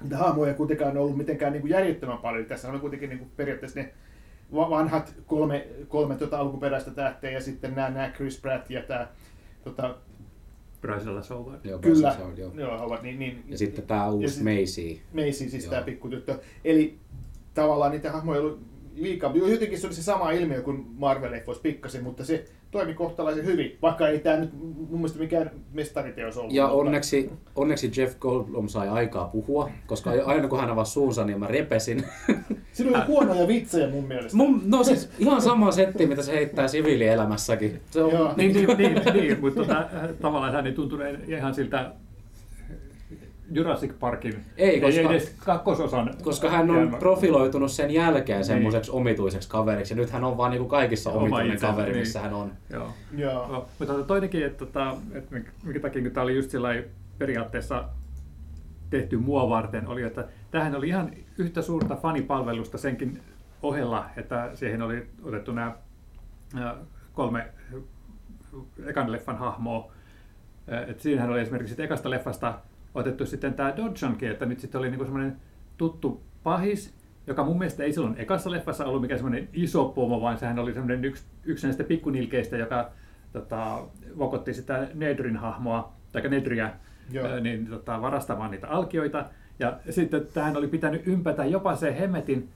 niitä 0.03 0.17
hahmoja 0.17 0.51
ei 0.51 0.57
kuitenkaan 0.57 0.99
ollut 0.99 1.17
mitenkään 1.17 1.53
niin 1.53 1.61
kuin 1.61 1.71
järjettömän 1.71 2.19
paljon. 2.19 2.47
Tässä 2.47 2.71
oli 2.71 2.79
kuitenkin 2.79 3.09
niin 3.09 3.19
kuin 3.19 3.31
periaatteessa 3.37 3.81
ne 3.81 3.95
va- 4.55 4.71
vanhat 4.71 5.15
kolme, 5.27 5.67
kolme 5.89 6.15
tota 6.15 6.39
alkuperäistä 6.39 6.91
tähteä 6.91 7.31
ja 7.31 7.41
sitten 7.41 7.75
nämä, 7.75 7.91
nämä 7.91 8.11
Chris 8.11 8.41
Pratt 8.41 8.71
ja 8.71 8.83
tämä 8.83 9.09
tota, 9.65 9.95
Bryce 10.81 11.35
Howard. 11.35 11.61
Joo, 11.65 11.79
kyllä, 11.79 12.15
se 12.15 12.23
on, 12.23 12.39
joo. 12.39 12.53
joo, 12.55 12.85
ovat 12.85 13.03
niin, 13.03 13.19
niin, 13.19 13.45
Ja 13.49 13.59
sitten 13.59 13.87
tämä 13.87 14.09
uusi 14.09 14.43
Macy. 14.43 15.01
Macy, 15.13 15.51
siis 15.51 15.65
Joo. 15.65 15.71
tämä 15.71 15.83
pikkutyttö. 15.83 16.39
Eli 16.65 16.99
tavallaan 17.55 17.91
niitä 17.91 18.13
hahmoja 18.13 18.41
ei 18.41 18.45
ollut 18.45 18.61
liikaa. 18.95 19.33
Jotenkin 19.35 19.79
se 19.79 19.87
oli 19.87 19.95
se 19.95 20.03
sama 20.03 20.31
ilmiö 20.31 20.63
kuin 20.63 20.87
Marvel-leffoissa 20.99 21.63
pikkasen, 21.63 22.05
mutta 22.05 22.25
se 22.25 22.45
toimi 22.71 22.95
kohtalaisen 22.95 23.45
hyvin, 23.45 23.79
vaikka 23.83 24.09
ei 24.09 24.19
tämä 24.19 24.37
nyt 24.37 24.51
mun 24.61 24.89
mielestä 24.91 25.19
mikään 25.19 25.51
mestariteos 25.73 26.37
ollut. 26.37 26.53
Ja 26.53 26.63
mutta- 26.63 26.79
onneksi, 26.79 27.31
onneksi 27.57 27.93
Jeff 27.97 28.19
Goldblum 28.19 28.69
sai 28.69 28.89
aikaa 28.89 29.29
puhua, 29.29 29.71
koska 29.87 30.11
aina 30.27 30.49
kun 30.49 30.61
hän 30.61 30.71
avasi 30.71 30.93
suunsa, 30.93 31.25
niin 31.25 31.39
mä 31.39 31.47
repesin. 31.47 32.05
Siinä 32.73 32.99
oli 32.99 33.07
huonoja 33.07 33.49
vitsejä 33.49 33.89
mun 33.91 34.05
mielestä. 34.05 34.37
Mun, 34.37 34.63
no 34.65 34.85
siis 34.85 35.11
ihan 35.19 35.43
sama 35.43 35.73
setti, 35.73 36.07
mitä 36.07 36.23
se 36.23 36.33
heittää 36.33 36.69
siviilielämässäkin. 36.69 37.81
Se 37.91 38.03
on, 38.03 38.13
Joo. 38.13 38.35
Niin, 38.37 38.53
niin, 38.53 38.79
niin, 38.79 39.03
niin 39.13 39.41
mutta 39.41 39.61
tota, 39.61 39.89
tavallaan 40.21 40.53
hän 40.53 40.67
ei 40.67 40.73
tuntunut 40.73 41.07
ihan 41.29 41.55
siltä 41.55 41.93
Jurassic 43.53 43.93
Parkin, 44.01 44.45
Ei, 44.57 44.81
koska- 44.81 45.01
ei 45.01 45.07
edes 45.07 45.35
kakkososan. 45.45 46.11
Koska 46.23 46.51
hän 46.51 46.71
on 46.71 46.77
jälmä- 46.77 46.97
profiloitunut 46.99 47.71
sen 47.73 47.91
jälkeen 47.91 48.37
Niin. 48.39 48.45
semmoiseksi 48.45 48.91
omituiseksi 48.91 49.49
kaveriksi. 49.49 49.95
Ja 49.95 49.97
nyt 49.97 50.11
hän 50.11 50.25
on 50.25 50.37
vaan 50.37 50.51
niinku 50.51 50.69
kaikissa 50.69 51.11
Oma 51.11 51.19
omituinen 51.21 51.47
itsensä, 51.53 51.67
kaveri, 51.73 51.91
niin. 51.93 52.01
missä 52.01 52.21
hän 52.21 52.35
on. 52.35 52.53
Joo. 52.71 52.89
Joo. 53.17 53.49
No, 53.49 53.67
mutta 53.79 53.95
tota 53.95 54.07
toinenkin, 54.07 54.45
että, 54.47 54.59
tota, 54.65 54.97
että 55.13 55.35
minkä- 55.35 55.51
minkä 55.65 55.81
takia 55.81 56.03
kun 56.03 56.11
tämä 56.11 56.25
oli 56.25 56.37
just 56.37 56.51
sillä 56.51 56.69
periaatteessa 57.19 57.85
tehty 58.91 59.17
mua 59.17 59.49
varten, 59.49 59.87
oli, 59.87 60.03
että 60.03 60.25
tähän 60.51 60.75
oli 60.75 60.89
ihan 60.89 61.11
yhtä 61.39 61.63
suurta 61.63 61.97
fanipalvelusta 61.97 62.79
senkin 62.79 63.21
ohella, 63.63 64.07
että 64.17 64.51
siihen 64.55 64.83
oli 64.83 65.07
otettu 65.23 65.53
nämä 65.53 65.75
kolme 67.15 67.47
ekan 68.87 69.13
leffan 69.13 69.39
hahmoa. 69.39 69.93
Et 70.87 71.01
siinähän 71.01 71.31
oli 71.31 71.41
esimerkiksi 71.41 71.83
ekasta 71.83 72.11
leffasta 72.11 72.55
otettu 72.95 73.27
sitten 73.27 73.55
tämä 73.55 73.77
Dodgenkin, 73.77 74.31
että 74.31 74.47
nyt 74.47 74.61
sitten 74.61 74.79
oli 74.79 74.91
niinku 74.91 75.05
semmoinen 75.05 75.37
tuttu 75.77 76.23
pahis, 76.43 76.95
joka 77.27 77.45
mun 77.45 77.59
mielestä 77.59 77.85
ei 77.85 77.93
silloin 77.93 78.15
ekassa 78.19 78.51
leffassa 78.51 78.87
ollut 78.87 79.03
mikään 79.03 79.19
semmoinen 79.19 79.49
iso 79.53 79.85
pomo, 79.85 80.21
vaan 80.21 80.39
sehän 80.39 80.59
oli 80.59 80.73
semmoinen 80.73 81.05
yksi, 81.05 81.25
yksi 81.45 81.67
näistä 81.67 81.85
pikkunilkeistä, 81.85 82.57
joka 82.57 82.91
tota, 83.33 83.87
vokotti 84.19 84.55
sitä 84.55 84.89
Nedrin 84.95 85.37
hahmoa, 85.37 85.93
tai 86.13 86.23
Nedriä, 86.23 86.71
Joo. 87.11 87.41
niin 87.41 87.67
tota, 87.67 88.03
varastamaan 88.03 88.51
niitä 88.51 88.69
alkioita. 88.69 89.25
Ja 89.59 89.79
sitten 89.91 90.27
tähän 90.35 90.57
oli 90.57 90.69
pitänyt 90.69 91.07
ympätä 91.07 91.45
jopa 91.45 91.77
se 91.77 91.99
hemmetin 91.99 92.49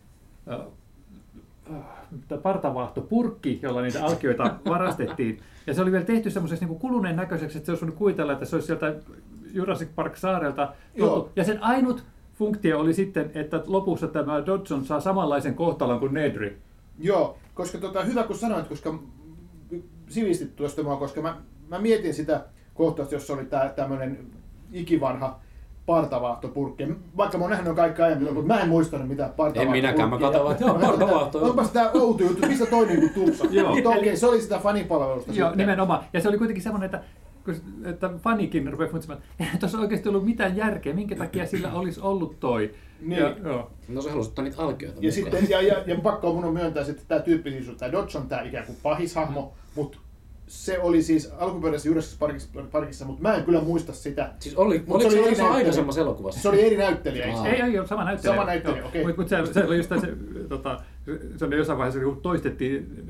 partavaahtopurkki, 2.42 3.58
jolla 3.62 3.82
niitä 3.82 4.04
alkioita 4.04 4.56
varastettiin. 4.64 5.40
Ja 5.66 5.74
se 5.74 5.82
oli 5.82 5.92
vielä 5.92 6.04
tehty 6.04 6.30
semmoiseksi 6.30 6.64
niin 6.64 6.78
kuluneen 6.78 7.16
näköiseksi, 7.16 7.58
että 7.58 7.66
se 7.66 7.72
olisi 7.72 7.84
voinut 7.84 7.98
kuvitella, 7.98 8.32
että 8.32 8.44
se 8.44 8.56
olisi 8.56 8.66
sieltä 8.66 8.94
Jurassic 9.54 9.88
Park-saarelta 9.94 10.72
Joo. 10.94 11.30
Ja 11.36 11.44
sen 11.44 11.62
ainut 11.62 12.04
funktio 12.34 12.80
oli 12.80 12.94
sitten, 12.94 13.30
että 13.34 13.62
lopussa 13.66 14.08
tämä 14.08 14.46
Dodson 14.46 14.84
saa 14.84 15.00
samanlaisen 15.00 15.54
kohtalon 15.54 16.00
kuin 16.00 16.14
Nedry. 16.14 16.58
Joo, 16.98 17.38
koska 17.54 17.78
tota, 17.78 18.04
hyvä 18.04 18.22
kun 18.22 18.36
sanoit, 18.36 18.68
koska 18.68 18.98
sivistit 20.08 20.56
tuosta 20.56 20.82
mua, 20.82 20.96
koska 20.96 21.22
mä, 21.22 21.36
mä 21.68 21.78
mietin 21.78 22.14
sitä 22.14 22.44
kohtausta, 22.74 23.14
jossa 23.14 23.32
oli 23.32 23.44
tää 23.44 23.68
tämmönen 23.68 24.18
ikivanha 24.72 25.40
partavaahtopurkkeja. 25.86 26.94
Vaikka 27.16 27.38
mä 27.38 27.44
oon 27.44 27.50
nähnyt 27.50 27.76
kaikki 27.76 28.02
aiemmin, 28.02 28.34
mutta 28.34 28.54
mä 28.54 28.60
en 28.60 28.68
muistanut 28.68 29.08
mitään 29.08 29.30
partavaahtopurkkia. 29.30 29.78
En 29.78 29.84
minäkään, 29.84 30.10
mä 30.10 30.18
katsoin 30.18 30.44
vaan, 30.44 30.52
että 30.52 30.64
joo, 30.64 30.74
partavaahto. 30.74 31.44
Onpas 31.44 31.70
tää 31.70 31.90
outo 31.90 32.24
juttu, 32.24 32.46
mistä 32.46 32.66
toi 32.66 32.86
niinku 32.86 33.08
tupsa? 33.14 33.44
Joo. 33.50 33.72
Okei, 33.98 34.16
se 34.16 34.26
oli 34.26 34.40
sitä 34.40 34.58
fanipalvelusta 34.58 35.32
Joo, 35.32 35.48
sitten. 35.48 35.66
nimenomaan. 35.66 36.04
Ja 36.12 36.20
se 36.20 36.28
oli 36.28 36.38
kuitenkin 36.38 36.62
semmoinen, 36.62 36.84
että, 36.86 37.00
että 37.84 38.10
fanikin 38.18 38.72
rupesi 38.72 38.92
muistamaan, 38.92 39.22
että 39.22 39.44
eihän 39.44 39.58
tuossa 39.58 39.78
oikeasti 39.78 40.08
ollut 40.08 40.24
mitään 40.24 40.56
järkeä, 40.56 40.94
minkä 40.94 41.16
takia 41.16 41.46
sillä 41.46 41.72
olisi 41.80 42.00
ollut 42.00 42.40
toi. 42.40 42.74
Niin. 43.00 43.20
Ja, 43.20 43.36
joo. 43.44 43.70
No 43.88 44.02
se 44.02 44.10
halusi 44.10 44.28
ottaa 44.28 44.44
niitä 44.44 44.62
alkioita 44.62 44.98
Ja, 45.00 45.12
mukaan. 45.12 45.12
sitten, 45.42 45.50
ja, 45.50 45.62
ja, 45.62 45.82
ja 45.86 45.96
pakko 46.02 46.28
on 46.28 46.34
mun 46.34 46.44
on 46.44 46.52
myöntää, 46.52 46.84
että 46.88 47.02
tämä 47.08 47.20
tyyppisyys 47.20 47.68
on 47.68 47.76
tämä 47.76 47.92
Dodge 47.92 48.18
on 48.18 48.28
tämä 48.28 48.42
ikään 48.42 48.66
kuin 48.66 48.78
pahishahmo, 48.82 49.52
mutta 49.74 49.98
se 50.46 50.78
oli 50.78 51.02
siis 51.02 51.32
alkuperäisessä 51.38 51.88
Jurassic 51.88 52.18
Parkissa, 52.18 52.48
Parkissa, 52.72 53.04
mutta 53.04 53.22
mä 53.22 53.34
en 53.34 53.44
kyllä 53.44 53.60
muista 53.60 53.92
sitä. 53.92 54.30
Siis 54.38 54.54
oli, 54.54 54.78
Mut 54.78 54.88
oliko 54.96 55.10
se 55.10 55.16
jossain 55.16 55.26
näyttelijä. 55.36 55.54
aikaisemmassa 55.56 56.00
elokuvassa? 56.00 56.40
Se 56.40 56.48
oli 56.48 56.66
eri 56.66 56.76
näyttelijä, 56.76 57.24
eikö 57.26 57.38
se? 57.42 57.48
Ei, 57.48 57.62
ei 57.62 57.78
ole 57.78 57.86
sama 57.86 58.04
näyttelijä. 58.04 58.34
Sama 58.36 58.46
näyttelijä, 58.46 58.84
okei. 58.86 59.04
Mutta 59.04 59.20
mut 59.22 59.28
se, 59.28 59.52
se 59.52 59.64
oli 59.64 59.76
just 59.76 59.88
se, 60.00 60.08
tota, 60.48 60.80
se 61.36 61.44
oli 61.44 61.56
jossain 61.56 61.78
vaiheessa, 61.78 62.00
kun 62.00 62.20
toistettiin 62.22 63.04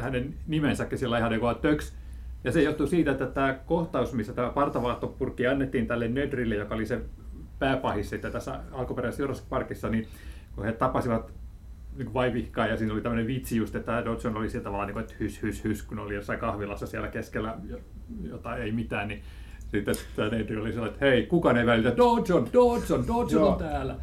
hänen 0.00 0.34
nimensäkin 0.46 0.98
sillä 0.98 1.18
ihan 1.18 1.30
niin 1.30 1.40
kuin 1.40 1.56
töks. 1.56 1.92
Ja 2.46 2.52
se 2.52 2.62
johtui 2.62 2.88
siitä, 2.88 3.10
että 3.10 3.26
tämä 3.26 3.58
kohtaus, 3.66 4.12
missä 4.12 4.32
tämä 4.32 4.50
partavaahtopurkki 4.50 5.46
annettiin 5.46 5.86
tälle 5.86 6.08
Nedrille, 6.08 6.54
joka 6.54 6.74
oli 6.74 6.86
se 6.86 7.00
pääpahis 7.58 8.10
sitten 8.10 8.32
tässä 8.32 8.60
alkuperäisessä 8.72 9.22
Jurassic 9.22 9.48
Parkissa, 9.48 9.88
niin 9.88 10.08
kun 10.54 10.64
he 10.64 10.72
tapasivat 10.72 11.32
niin 11.98 12.14
vaivihkaa 12.14 12.66
ja 12.66 12.76
siinä 12.76 12.94
oli 12.94 13.00
tämmöinen 13.00 13.26
vitsi 13.26 13.56
just, 13.56 13.74
että 13.74 14.04
Dodson 14.04 14.36
oli 14.36 14.50
sieltä 14.50 14.64
tavallaan 14.64 14.86
niin 14.86 14.92
kuin, 14.92 15.02
että 15.04 15.14
hys, 15.20 15.42
hys, 15.42 15.64
hys, 15.64 15.82
kun 15.82 15.98
oli 15.98 16.14
jossain 16.14 16.38
kahvilassa 16.38 16.86
siellä 16.86 17.08
keskellä 17.08 17.56
jo- 17.68 17.80
jotain 18.22 18.62
ei 18.62 18.72
mitään, 18.72 19.08
niin 19.08 19.22
sitten 19.68 19.94
tämä 20.16 20.28
Nedri 20.28 20.56
oli 20.56 20.72
sellainen, 20.72 20.94
että 20.94 21.06
hei, 21.06 21.26
kukaan 21.26 21.56
ei 21.56 21.66
välitä, 21.66 21.96
Dodson, 21.96 22.48
Dodson, 22.52 23.06
Dodson 23.06 23.42
on 23.42 23.58
täällä. 23.58 23.96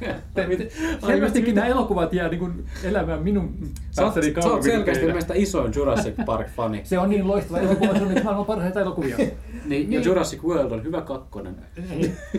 Selvästikin 1.06 1.54
nämä 1.54 1.66
elokuvat 1.66 2.12
jää 2.12 2.28
niin 2.28 2.38
kuin 2.38 2.64
elämään 2.84 3.22
minun 3.22 3.58
kanssani 3.96 4.34
sä 4.42 4.50
oot 4.50 4.62
selkeästi 4.62 5.12
meistä 5.12 5.34
isoin 5.36 5.72
Jurassic 5.76 6.14
Park-fani. 6.26 6.80
Se 6.84 6.98
on 6.98 7.10
niin 7.10 7.28
loistava 7.28 7.58
elokuva, 7.58 7.98
se 7.98 8.04
on 8.04 8.10
yksi 8.10 8.24
maailman 8.24 8.46
parhaita 8.46 8.80
elokuvia. 8.80 9.16
Niin, 9.64 9.92
ja 9.92 9.98
Niin. 9.98 10.04
Jurassic 10.04 10.42
World 10.42 10.70
on 10.70 10.84
hyvä 10.84 11.00
kakkonen. 11.00 11.56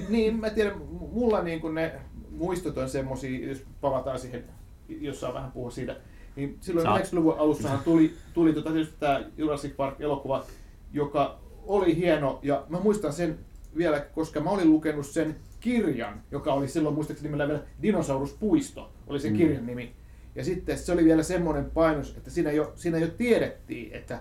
niin, 0.09 0.39
mä 0.39 0.49
tiedän, 0.49 0.73
mulla 1.11 1.41
niin 1.41 1.61
kuin 1.61 1.75
ne 1.75 1.91
muistot 2.31 2.77
on 2.77 2.89
semmosia, 2.89 3.47
jos 3.47 3.63
palataan 3.81 4.19
siihen, 4.19 4.43
jossain 4.89 5.33
vähän 5.33 5.51
puhua 5.51 5.71
siitä, 5.71 5.95
niin 6.35 6.57
silloin 6.61 6.87
Saat. 6.87 7.01
90-luvun 7.01 7.35
alussahan 7.37 7.79
tuli, 7.83 8.13
tuli 8.33 8.53
tota, 8.53 8.71
tietysti 8.71 8.95
tämä 8.99 9.23
Jurassic 9.37 9.75
Park-elokuva, 9.75 10.43
joka 10.93 11.39
oli 11.67 11.95
hieno, 11.95 12.39
ja 12.43 12.63
mä 12.69 12.79
muistan 12.79 13.13
sen 13.13 13.39
vielä, 13.77 13.99
koska 13.99 14.39
mä 14.39 14.49
olin 14.49 14.71
lukenut 14.71 15.05
sen 15.05 15.35
kirjan, 15.59 16.21
joka 16.31 16.53
oli 16.53 16.67
silloin 16.67 16.95
muistaakseni 16.95 17.27
nimellä 17.27 17.47
vielä 17.47 17.61
Dinosauruspuisto, 17.81 18.89
oli 19.07 19.19
se 19.19 19.29
Mm. 19.29 19.35
kirjan 19.37 19.65
nimi. 19.65 19.91
Ja 20.35 20.43
sitten 20.43 20.77
se 20.77 20.91
oli 20.91 21.05
vielä 21.05 21.23
semmoinen 21.23 21.71
painos, 21.71 22.13
että 22.17 22.29
siinä 22.29 22.51
jo, 22.51 22.71
siinä 22.75 22.97
jo 22.97 23.07
tiedettiin, 23.07 23.93
että, 23.93 24.19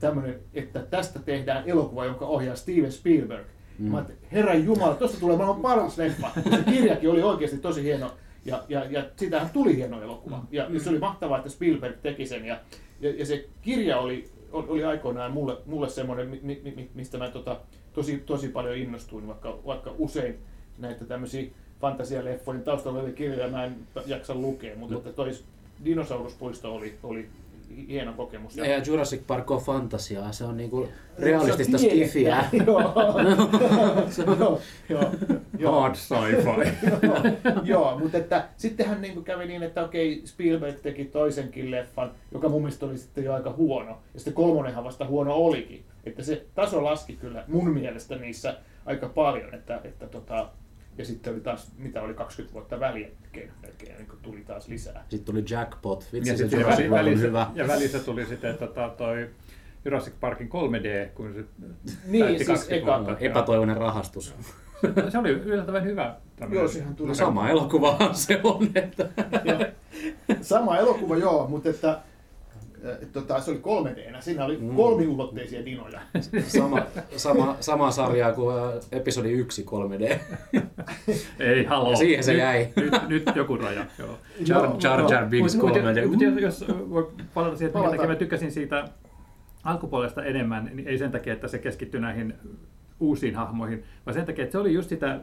tämmönen, 0.00 0.38
että 0.54 0.80
tästä 0.82 1.18
tehdään 1.18 1.62
elokuva, 1.68 2.04
jonka 2.04 2.26
ohjaa 2.26 2.56
Steven 2.56 2.92
Spielberg. 2.92 3.46
Mm. 3.78 3.90
Mä 3.90 4.04
herran 4.32 4.64
jumala, 4.64 4.94
tuosta 4.94 5.20
tulee 5.20 5.36
maailman 5.36 5.62
paras 5.62 5.98
leffa. 5.98 6.30
Se 6.50 6.62
kirjakin 6.70 7.10
oli 7.10 7.22
oikeasti 7.22 7.58
tosi 7.58 7.82
hieno. 7.82 8.10
Ja, 8.44 8.64
ja, 8.68 8.84
ja 8.84 9.04
sitähän 9.16 9.50
tuli 9.50 9.76
hieno 9.76 10.02
elokuva. 10.02 10.44
Ja, 10.50 10.66
ja 10.70 10.80
se 10.80 10.90
oli 10.90 10.98
mahtavaa, 10.98 11.38
että 11.38 11.50
Spielberg 11.50 11.96
teki 12.02 12.26
sen. 12.26 12.44
Ja, 12.44 12.60
ja, 13.00 13.10
ja 13.10 13.26
se 13.26 13.48
kirja 13.62 13.98
oli, 13.98 14.30
oli 14.52 14.84
aikoinaan 14.84 15.32
mulle, 15.32 15.56
mulle 15.66 15.88
semmoinen, 15.88 16.28
mi, 16.28 16.40
mi, 16.42 16.60
mi- 16.76 16.90
mistä 16.94 17.18
mä 17.18 17.30
tota, 17.30 17.60
tosi, 17.92 18.16
tosi 18.26 18.48
paljon 18.48 18.76
innostuin, 18.76 19.26
vaikka, 19.26 19.58
vaikka 19.66 19.94
usein 19.98 20.38
näitä 20.78 21.04
tämmöisiä 21.04 21.50
fantasialeffojen 21.80 22.62
taustalla 22.62 22.98
olevia 22.98 23.14
kirjoja 23.14 23.48
mä 23.48 23.64
en 23.64 23.76
jaksa 24.06 24.34
lukea, 24.34 24.76
mutta 24.76 24.96
että 24.96 25.12
toi 25.12 25.30
Dinosauruspuisto 25.84 26.74
oli, 26.74 26.94
oli 27.02 27.28
hieno 27.88 28.12
kokemus. 28.12 28.56
Ja 28.56 28.78
Jurassic 28.78 29.26
Park 29.26 29.50
on 29.50 29.60
fantasiaa, 29.60 30.32
se 30.32 30.44
on 30.44 30.56
niinku 30.56 30.88
realistista 31.18 31.78
Se 31.78 31.86
on 31.86 31.90
tiedettä. 31.90 32.10
skifiä. 32.10 32.44
Joo. 32.66 32.94
joo, 34.38 34.60
joo, 34.88 35.10
joo. 35.58 35.80
Hard 35.80 35.94
sci-fi. 35.94 36.88
joo, 37.72 37.98
mutta 37.98 38.18
että 38.18 38.48
sittenhän 38.56 39.02
niin 39.02 39.24
kävi 39.24 39.46
niin, 39.46 39.62
että 39.62 39.84
okei, 39.84 40.22
Spielberg 40.24 40.76
teki 40.82 41.04
toisenkin 41.04 41.70
leffan, 41.70 42.12
joka 42.32 42.48
mun 42.48 42.62
mielestä 42.62 42.86
oli 42.86 42.98
sitten 42.98 43.24
jo 43.24 43.34
aika 43.34 43.52
huono. 43.52 43.90
Ja 44.14 44.20
sitten 44.20 44.34
kolmonenhan 44.34 44.84
vasta 44.84 45.06
huono 45.06 45.34
olikin. 45.34 45.84
Että 46.04 46.22
se 46.22 46.44
taso 46.54 46.84
laski 46.84 47.12
kyllä 47.12 47.44
mun 47.48 47.70
mielestä 47.70 48.16
niissä 48.16 48.56
aika 48.86 49.08
paljon. 49.08 49.54
Että, 49.54 49.80
että 49.84 50.06
tota, 50.06 50.48
ja 50.98 51.04
sitten 51.04 51.32
oli 51.32 51.40
taas, 51.40 51.72
mitä 51.78 52.02
oli 52.02 52.14
20 52.14 52.52
vuotta 52.54 52.80
väliä 52.80 53.08
melkein, 53.62 53.96
niin 53.98 54.08
tuli 54.22 54.40
taas 54.46 54.68
lisää. 54.68 55.04
Sitten 55.08 55.34
tuli 55.34 55.44
Jackpot, 55.50 56.08
vitsi 56.12 56.30
Ja, 56.30 56.36
se 56.36 56.48
sitten 56.48 56.66
on 56.84 56.90
välissä, 56.90 57.26
hyvä. 57.26 57.46
ja 57.54 57.68
välissä 57.68 57.98
tuli 57.98 58.26
sitten 58.26 58.58
tota, 58.58 58.88
toi 58.96 59.30
Jurassic 59.84 60.14
Parkin 60.20 60.48
3D, 60.48 61.08
kun 61.14 61.34
se 61.34 61.44
Niin, 62.06 62.24
täytti 62.24 62.44
siis 62.44 62.58
20 62.58 62.92
eka- 62.96 63.04
vuotta. 63.06 63.24
Epätoivoinen 63.24 63.76
rahastus. 63.76 64.34
Se- 64.80 65.10
Se 65.10 65.18
oli 65.18 65.30
yllättävän 65.30 65.84
hyvä. 65.84 66.16
tämmöinen- 66.36 66.58
Joo, 66.58 66.68
sehän 66.68 66.94
tuli 66.96 67.08
No 67.08 67.14
sama 67.14 67.48
elokuvahan 67.50 68.14
se 68.14 68.40
on, 68.44 68.68
että... 68.74 69.08
Sama 70.40 70.78
elokuva 70.78 71.16
joo, 71.16 71.46
mutta 71.48 71.68
että, 71.68 71.98
tota, 73.12 73.40
se 73.40 73.50
oli 73.50 73.60
3D, 73.60 74.20
siinä 74.20 74.44
oli 74.44 74.56
Mm. 74.56 74.76
kolmiulotteisia 74.76 75.64
dinoja. 75.64 76.00
Sama, 76.46 76.82
sama, 77.16 77.56
sama 77.60 77.90
sarjaa 77.90 78.32
kuin 78.32 78.56
ä, 78.56 78.72
episodi 78.92 79.32
1 79.32 79.64
3D. 79.70 80.18
Ei, 81.40 81.64
haloo. 81.64 81.90
Ja 81.90 81.96
siihen 81.96 82.24
se 82.24 82.32
nyt, 82.32 82.40
jäi. 82.40 82.68
Nyt, 82.76 83.08
nyt 83.08 83.22
joku 83.34 83.56
raja, 83.56 83.86
joo. 83.98 84.18
Jar 84.48 84.64
Joo, 84.64 84.78
Jar, 84.82 85.12
Jar 85.12 85.26
Binks 85.28 85.54
Mut- 85.56 85.60
mut- 85.60 85.76
3D. 85.76 86.06
mut 86.06 86.20
jos- 86.20 86.40
jos 86.40 86.64
voi 86.90 87.10
palata 87.34 87.56
siihen, 87.56 87.76
että 87.76 87.90
minkä 87.90 88.06
mä 88.06 88.14
tykkäsin 88.14 88.52
siitä 88.52 88.88
alkupuolesta 89.64 90.24
enemmän, 90.24 90.70
niin 90.74 90.88
ei 90.88 90.98
sen 90.98 91.12
takia, 91.12 91.32
että 91.32 91.48
se 91.48 91.58
keskittyi 91.58 92.00
näihin 92.00 92.34
uusiin 93.00 93.34
hahmoihin, 93.36 93.84
vaan 94.06 94.14
sen 94.14 94.24
takia, 94.26 94.44
että 94.44 94.52
se 94.52 94.58
oli 94.58 94.72
just 94.74 94.88
sitä 94.88 95.20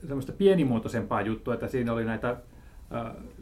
semmoista 0.00 0.32
pienimuotoisempaa 0.32 1.20
juttua, 1.22 1.54
että 1.54 1.68
siinä 1.68 1.92
oli 1.92 2.04
näitä 2.04 2.30
äh, 2.30 2.36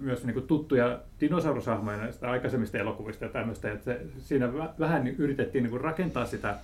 myös 0.00 0.24
niin 0.24 0.34
kuin 0.34 0.46
tuttuja 0.46 1.00
dinosaurushahmoja 1.20 1.96
näistä 1.96 2.30
aikaisemmista 2.30 2.78
elokuvista 2.78 3.24
ja 3.24 3.30
tämmöistä, 3.30 3.72
että 3.72 3.84
se, 3.84 4.00
siinä 4.18 4.46
vä- 4.46 4.78
vähän 4.78 5.06
yritettiin 5.06 5.62
niin 5.62 5.70
kuin 5.70 5.80
rakentaa 5.80 6.26
sitä 6.26 6.58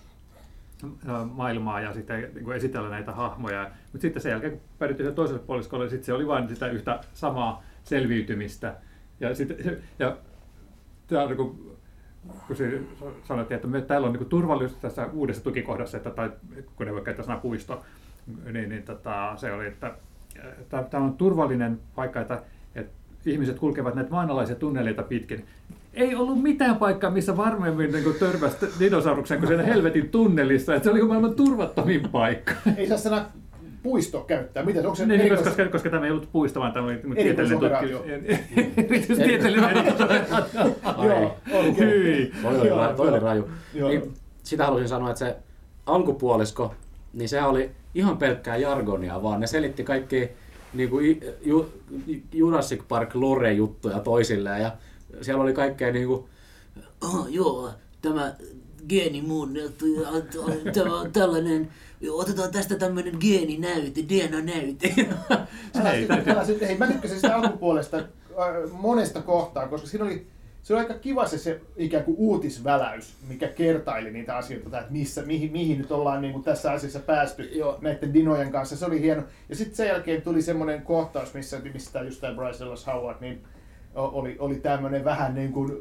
maailmaa 1.33 1.80
ja 1.80 1.92
sitten 1.92 2.30
niin 2.35 2.45
kuin 2.45 2.57
esitellä 2.57 2.88
näitä 2.88 3.12
hahmoja. 3.12 3.71
Mutta 3.92 4.02
sitten 4.02 4.23
sen 4.23 4.30
jälkeen, 4.30 4.52
kun 4.52 4.61
päädyttiin 4.78 5.14
toiselle 5.14 5.42
puoliskolle, 5.47 5.85
niin 5.85 5.90
sitten 5.90 6.07
se 6.07 6.12
oli 6.12 6.26
vain 6.26 6.49
sitä 6.49 6.66
yhtä 6.66 7.00
samaa 7.14 7.62
selviytymistä. 7.85 8.75
Ja, 9.21 9.35
sitten, 9.35 9.83
ja 9.99 10.16
tämä 11.07 11.23
on 11.23 11.28
niin 11.28 11.37
kuin, 11.37 11.76
kun 12.47 12.57
sanottiin, 13.25 13.57
että 13.57 13.68
me, 13.68 13.80
täällä 13.80 14.07
on 14.07 14.12
niin 14.12 14.26
turvallisuus 14.26 14.80
tässä 14.80 15.07
uudessa 15.12 15.45
tukikohdassa, 15.45 15.97
että, 15.97 16.11
tai 16.11 16.33
kun 16.76 16.87
ne 16.87 16.92
voi 16.92 17.02
käyttää 17.02 17.26
sanaa 17.26 17.40
puisto, 17.40 17.85
niin, 18.52 18.68
niin 18.68 18.83
tota, 18.83 19.35
se 19.37 19.52
oli, 19.52 19.66
että 19.66 19.95
tämä 20.71 21.04
on 21.04 21.16
turvallinen 21.16 21.80
paikka, 21.95 22.21
että 22.21 22.42
ihmiset 23.29 23.59
kulkevat 23.59 23.95
näitä 23.95 24.11
maanalaisia 24.11 24.57
tunneleita 24.57 25.03
pitkin. 25.03 25.45
Ei 25.95 26.15
ollut 26.15 26.43
mitään 26.43 26.77
paikkaa, 26.77 27.11
missä 27.11 27.37
varmemmin 27.37 27.93
niin 27.93 28.05
törmäsi 28.19 28.57
dinosauruksen 28.81 29.39
kuin 29.39 29.49
siinä 29.49 29.63
helvetin 29.63 30.09
tunnelissa. 30.09 30.75
Että 30.75 30.85
se 30.85 30.91
oli 30.91 31.03
maailman 31.03 31.35
turvattomin 31.35 32.09
paikka. 32.13 32.53
Ei 32.77 32.89
saa 32.89 32.99
sanaa 32.99 33.33
puisto 33.83 34.21
käyttää. 34.21 34.63
Mitä, 34.65 34.79
onko 34.81 34.95
se 34.95 35.07
Niin, 35.07 35.19
niin, 35.19 35.33
erikois- 35.33 35.45
koska, 35.49 35.65
koska 35.69 35.91
tämä 35.91 36.05
ei 36.07 36.11
ollut 36.13 36.29
puisto, 36.33 36.61
vaan 36.61 36.73
tämä 36.73 36.87
oli 36.87 36.95
niin 37.05 37.15
tieteellinen 37.17 37.59
tutkimus. 37.71 38.03
Erityistieteellinen. 38.77 39.77
Joo. 41.05 41.37
Toi 41.51 42.61
oli, 42.61 42.69
Joo, 42.69 42.87
ra- 42.87 42.95
toi 42.97 43.09
oli 43.09 43.17
joo. 43.17 43.25
raju. 43.27 43.49
Niin, 43.75 44.03
sitä 44.43 44.65
halusin 44.67 44.89
sanoa, 44.89 45.11
että 45.11 45.19
se 45.19 45.37
alkupuolisko, 45.87 46.75
niin 47.13 47.29
se 47.29 47.43
oli 47.43 47.71
ihan 47.95 48.17
pelkkää 48.17 48.57
jargonia, 48.57 49.23
vaan 49.23 49.41
ne 49.41 49.47
selitti 49.47 49.85
kaikki 49.85 50.29
niin 50.75 50.91
kuin 50.91 51.21
ju, 51.43 51.73
Jurassic 52.33 52.83
Park 52.89 53.15
lore-juttuja 53.15 54.01
toisilleen 54.01 54.63
ja 54.63 54.73
siellä 55.23 55.43
oli 55.43 55.53
kaikkea 55.53 55.93
niin 55.93 56.07
kuin, 56.07 56.25
Oh, 57.03 57.27
joo, 57.29 57.71
tämä 58.03 58.35
geenimuunneltu 58.89 59.87
tämä 60.75 61.01
on 61.01 61.13
tällainen, 61.13 61.69
joo, 62.01 62.19
otetaan 62.19 62.53
tästä 62.53 62.77
tämmöinen 62.77 63.17
geeninäyte, 63.21 64.01
DNA-näyte. 64.09 64.95
Hei, 66.67 66.79
mä 66.79 66.87
tykkäsin 66.87 67.17
sitä 67.17 67.37
alkupuolesta 67.37 67.97
äh, 67.97 68.05
monesta 68.73 69.23
kohtaa, 69.23 69.69
koska 69.69 69.87
siinä 69.87 70.05
oli, 70.05 70.27
se 70.62 70.75
oli 70.75 70.83
aika 70.83 70.95
kiva 70.95 71.27
se, 71.27 71.38
se 71.38 71.61
ikään 71.77 72.05
kuin 72.05 72.17
uutisväläys, 72.19 73.15
mikä 73.29 73.49
kertaili 73.49 74.11
niitä 74.11 74.37
asioita, 74.37 74.81
että 74.81 74.93
missä, 74.93 75.23
mihin, 75.23 75.53
mihin 75.53 75.79
nyt 75.79 75.93
ollaan 75.93 76.21
niin 76.21 76.33
kuin 76.33 76.45
tässä 76.45 76.73
asiassa 76.73 77.00
päästy 77.00 77.43
Joo. 77.43 77.79
näiden 77.81 78.15
dinojen 78.15 78.53
kanssa. 78.53 78.77
Se 78.77 78.87
oli 78.87 79.00
hieno. 79.00 79.23
Ja 79.49 79.57
sitten 79.57 79.77
sen 79.77 79.88
jälkeen 79.88 80.23
tuli 80.23 80.43
semmoinen 80.43 80.83
kohtaus, 80.83 81.35
missä, 81.35 81.61
missä 81.73 82.00
just 82.00 82.21
tämä 82.21 82.35
Bryce 82.35 82.65
Dallas 82.65 82.87
Howard, 82.87 83.17
niin 83.21 83.45
oli, 83.95 84.37
oli 84.38 84.55
tämmöinen 84.55 85.05
vähän 85.05 85.35
niin 85.35 85.53
kuin, 85.53 85.73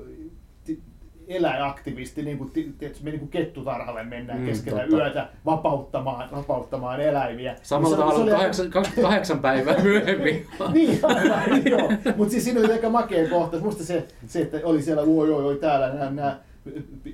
eläinaktivisti, 1.27 2.23
niin 2.23 2.37
kuin, 2.37 2.51
tietysti, 2.79 3.03
me 3.03 3.09
niin 3.09 3.19
kuin 3.19 3.29
kettutarhalle 3.29 4.03
mennään 4.03 4.39
Mm, 4.39 4.45
keskellä 4.45 4.81
totta. 4.81 4.95
yötä 4.97 5.27
vapauttamaan, 5.45 6.29
vapauttamaan 6.31 7.01
eläimiä. 7.01 7.55
Samalla 7.61 7.95
Se 7.97 8.03
oli- 8.03 8.11
se 8.11 8.15
tavalla 8.15 8.23
oli 8.23 8.31
kuin 8.31 8.39
aika- 8.39 8.43
8, 8.43 8.69
28 8.71 9.39
päivää 9.39 9.75
myöhemmin. 9.83 10.47
niin, 10.73 10.99
aivan, 11.03 11.65
joo. 11.65 11.91
Mutta 12.15 12.31
siis 12.31 12.43
siinä 12.43 12.59
oli 12.59 12.71
aika 12.71 12.89
makea 12.89 13.29
kohta. 13.29 13.59
Musta 13.59 13.83
se, 13.83 14.07
se 14.27 14.41
että 14.41 14.59
oli 14.63 14.81
siellä, 14.81 15.01
oi, 15.01 15.31
oi, 15.31 15.43
oi, 15.45 15.55
täällä 15.55 15.89
nämä, 15.93 16.09
nämä 16.11 16.37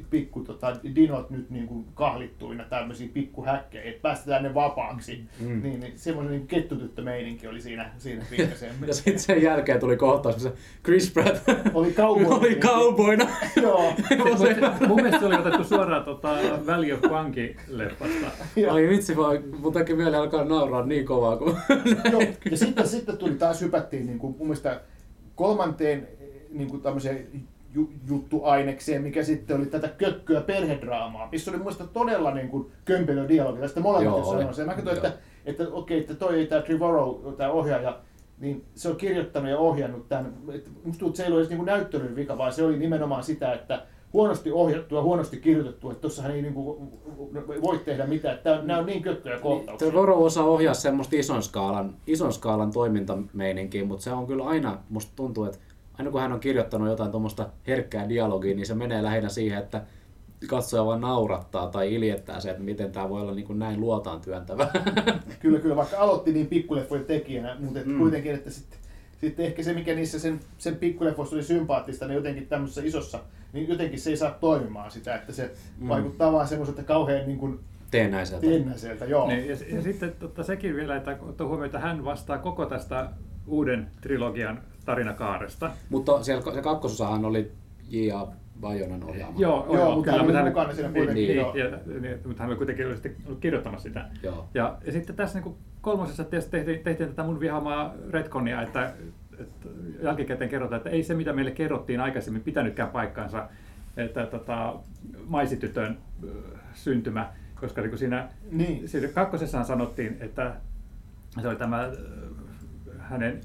pikku 0.10 0.40
tota, 0.40 0.76
dinot 0.96 1.30
nyt 1.30 1.50
niin 1.50 1.68
kuin 1.68 1.86
kahlittuina, 1.94 2.64
tämmöisiä 2.64 3.10
pikkuhäkkejä, 3.14 3.84
että 3.84 4.02
päästetään 4.02 4.44
ne 4.44 4.54
vapaaksi. 4.54 5.24
Mm. 5.40 5.62
Niin, 5.64 5.80
niin 5.80 5.94
semmoinen 5.96 6.32
niin 6.32 6.48
kettutyttömeininki 6.48 7.48
oli 7.48 7.62
siinä, 7.62 7.92
siinä 7.98 8.26
pikkasen. 8.30 8.74
Ja 8.88 8.94
sitten 8.94 9.20
sen 9.20 9.42
jälkeen 9.42 9.80
tuli 9.80 9.98
kohtaus, 9.98 10.36
missä 10.36 10.52
Chris 10.84 11.12
Pratt 11.12 11.44
Oli 11.74 11.92
cowboy. 11.92 12.26
oli 12.26 12.56
cowboyna. 12.56 13.28
Joo. 13.62 13.94
Mun 14.88 14.96
mielestä 14.96 15.20
se 15.20 15.26
oli 15.26 15.36
otettu 15.36 15.64
suoraan 15.64 16.04
tota, 16.04 16.38
Valley 16.66 16.92
of. 16.92 17.00
Ai 18.72 18.90
vitsi 18.90 19.18
vaan, 19.18 19.38
mun 19.60 19.74
teki 19.74 19.94
mieli 19.94 20.16
alkaa 20.16 20.44
nauraa 20.44 20.86
niin 20.86 21.06
kovaa 21.06 21.38
kuin... 21.38 21.56
Joo, 22.12 22.22
ja 22.52 22.58
sitten, 22.58 22.88
sitten 22.88 23.18
tuli 23.18 23.36
taas 23.36 23.62
hypättiin 23.62 24.06
niin 24.06 24.20
kuin, 24.20 24.36
mun 24.38 24.48
mielestä 24.48 24.82
kolmanteen 25.36 26.08
niin 26.54 26.70
kuin 26.70 26.82
tämmöiseen 26.82 27.28
ju, 27.74 27.90
juttuainekseen, 28.08 29.02
mikä 29.02 29.24
sitten 29.24 29.58
oli 29.58 29.66
tätä 29.66 29.88
kökköä 29.88 30.42
perhedraamaa, 30.42 31.30
missä 31.32 31.52
oli 31.52 31.58
mielestä 31.58 31.88
todella 31.88 32.34
niin 32.34 32.50
kuin 32.50 32.72
kömpelö 32.86 33.28
dialogi 33.28 33.62
tästä 33.62 33.80
molemmat 33.80 34.06
Joo, 34.06 34.18
jos 34.18 34.28
oli. 34.28 34.38
sanoivat. 34.38 34.58
Ja 34.58 34.66
mä 34.66 34.74
katsoin, 34.74 34.96
että, 34.96 35.14
että 35.46 35.64
okei, 35.72 36.00
että 36.00 36.16
toi 36.16 36.46
tämä 36.46 36.62
Trevorrow, 36.62 37.34
tämä 37.34 37.52
ohjaaja, 37.52 38.00
niin 38.40 38.66
se 38.76 38.90
on 38.90 38.96
kirjoittanut 38.96 39.50
ja 39.50 39.58
ohjannut 39.58 40.10
tämän. 40.10 40.34
että 40.54 40.70
Musta 40.70 41.00
tuntuu, 41.00 41.08
että 41.08 41.18
se 41.18 41.24
ei 41.24 41.32
ole 41.32 41.40
edes 41.40 41.50
niin 41.50 41.66
näyttelyn 41.66 42.16
vika, 42.16 42.38
vaan 42.38 42.54
se 42.54 42.64
oli 42.64 42.78
nimenomaan 42.78 43.24
sitä, 43.24 43.54
että 43.54 43.86
huonosti 44.14 44.52
ohjattu 44.52 44.96
ja 44.96 45.02
huonosti 45.02 45.38
kirjoitettu, 45.38 45.90
että 45.90 46.02
tossahan 46.02 46.32
ei 46.32 46.42
niin 46.42 46.54
kuin, 46.54 46.92
voi 47.62 47.80
tehdä 47.80 48.06
mitään. 48.06 48.36
Että 48.36 48.60
nämä 48.64 48.80
on 48.80 48.86
niin 48.86 49.02
kökköjä 49.02 49.40
kohtauksia. 49.40 49.94
Voro 49.94 50.24
osaa 50.24 50.46
ohjaa 50.46 50.74
semmoista 50.74 51.16
ison 51.16 51.44
skaalan, 51.44 51.96
ison 52.08 52.34
skaalan 52.34 52.72
toimintameininkiä, 52.72 53.86
mutta 53.86 54.04
se 54.04 54.12
on 54.12 54.28
kyllä 54.28 54.44
aina, 54.46 54.78
musta 54.90 55.12
tuntuu, 55.16 55.46
että 55.46 55.60
aina 56.00 56.12
kun 56.12 56.22
hän 56.22 56.32
on 56.34 56.40
kirjoittanut 56.40 56.88
jotain 56.88 57.12
tuommoista 57.12 57.50
herkkää 57.68 58.10
dialogia, 58.10 58.56
niin 58.56 58.66
se 58.66 58.76
menee 58.76 59.04
lähinnä 59.04 59.30
siihen, 59.30 59.60
että 59.60 59.82
katsoja 60.48 60.86
vaan 60.86 61.02
naurattaa 61.02 61.68
tai 61.68 61.94
iljettää 61.94 62.40
se, 62.40 62.50
että 62.52 62.64
miten 62.64 62.92
tämä 62.92 63.10
voi 63.10 63.22
olla 63.22 63.34
niin 63.34 63.48
kuin 63.48 63.60
näin 63.60 63.80
luotaan 63.80 64.22
työntävä. 64.22 64.68
Kyllä, 65.40 65.60
kyllä, 65.60 65.76
vaikka 65.76 65.98
aloitti 65.98 66.32
niin 66.34 66.48
pikkuleffojen 66.48 67.06
tekijänä, 67.06 67.56
mutta 67.60 67.80
et 67.80 67.86
Mm. 67.86 67.98
kuitenkin, 67.98 68.34
että 68.34 68.50
sitten 68.50 68.80
sit 69.22 69.40
ehkä 69.40 69.64
se, 69.64 69.74
mikä 69.74 69.96
niissä 69.96 70.20
sen, 70.20 70.40
sen 70.58 70.76
pikkuleffoissa 70.76 71.36
oli 71.36 71.44
sympaattista, 71.44 72.08
niin 72.08 72.16
jotenkin 72.16 72.48
tämmöisessä 72.48 72.82
isossa, 72.86 73.20
niin 73.54 73.70
jotenkin 73.70 74.00
se 74.00 74.10
ei 74.10 74.18
saa 74.18 74.32
toimimaan 74.32 74.92
sitä, 74.92 75.16
että 75.16 75.32
se 75.34 75.52
Mm. 75.78 75.90
vaikuttaa 75.90 76.32
vaan 76.32 76.48
semmoiselta 76.48 76.84
kauhean 76.84 77.28
niin 77.28 77.40
kuin 77.40 77.60
Teennäiseltä. 77.92 78.48
teennäiseltä, 78.48 79.06
joo. 79.06 79.28
Niin, 79.28 79.48
ja, 79.50 79.56
ja 79.76 79.82
sitten 79.82 80.14
tota, 80.20 80.44
sekin 80.44 80.76
vielä, 80.76 80.96
että 80.96 81.18
ottaa 81.22 81.48
huomioon, 81.48 81.66
että 81.66 81.80
hän 81.80 82.06
vastaa 82.06 82.38
koko 82.38 82.66
tästä 82.66 83.10
uuden 83.48 83.88
trilogian 84.02 84.62
tarinakaaresta. 84.86 85.72
Mutta 85.90 86.24
siellä 86.24 86.54
se 86.54 86.62
kakkososahan 86.62 87.26
oli 87.26 87.52
J.A. 87.90 88.28
Bajonan 88.62 89.04
ohjaama. 89.04 89.40
Joo, 89.40 89.66
Joo, 89.66 89.76
joo, 89.78 89.96
mutta 89.96 90.12
kyllä, 90.12 90.18
hän 90.18 90.26
oli 90.30 90.34
hän- 90.36 90.46
mukana 90.46 90.74
siinä 90.74 90.90
niin, 90.90 90.94
kuitenkin, 91.06 91.28
Niin, 91.28 91.36
joo. 91.38 91.56
ja, 91.56 92.00
niin, 92.02 92.20
mutta 92.26 92.44
hän 92.44 92.50
oli 92.50 92.58
kuitenkin 92.58 92.86
ollut 92.88 93.02
kirjoittamassa 93.40 93.84
sitä. 93.84 94.06
Joo. 94.24 94.48
Ja, 94.54 94.78
ja 94.86 94.92
sitten 94.92 95.16
tässä 95.16 95.40
niin 95.40 95.56
kolmosessa 95.82 96.24
tietysti 96.24 96.52
tehtiin, 96.52 96.80
tehtiin 96.84 97.10
tätä 97.10 97.24
mun 97.24 97.40
vihaamaa 97.40 97.94
retconia, 98.12 98.62
että, 98.62 98.94
että 99.40 99.68
jälkikäteen 100.02 100.50
kerrotaan, 100.50 100.78
että 100.78 100.90
ei 100.90 101.04
se 101.04 101.14
mitä 101.14 101.34
meille 101.34 101.52
kerrottiin 101.52 102.00
aikaisemmin 102.02 102.42
pitänytkään 102.44 102.90
paikkaansa, 102.90 103.48
että 103.98 104.26
tota, 104.26 104.76
maisitytön 105.28 105.98
syntymä, 106.74 107.30
koska 107.60 107.82
niin 107.82 107.90
kuin 107.92 108.00
siinä, 108.00 108.28
Niin. 108.52 108.88
siinä 108.90 109.08
kakkosessahan 109.08 109.66
sanottiin, 109.66 110.18
että 110.20 110.56
se 111.42 111.48
oli 111.48 111.56
tämä 111.56 111.90
hänen 113.00 113.42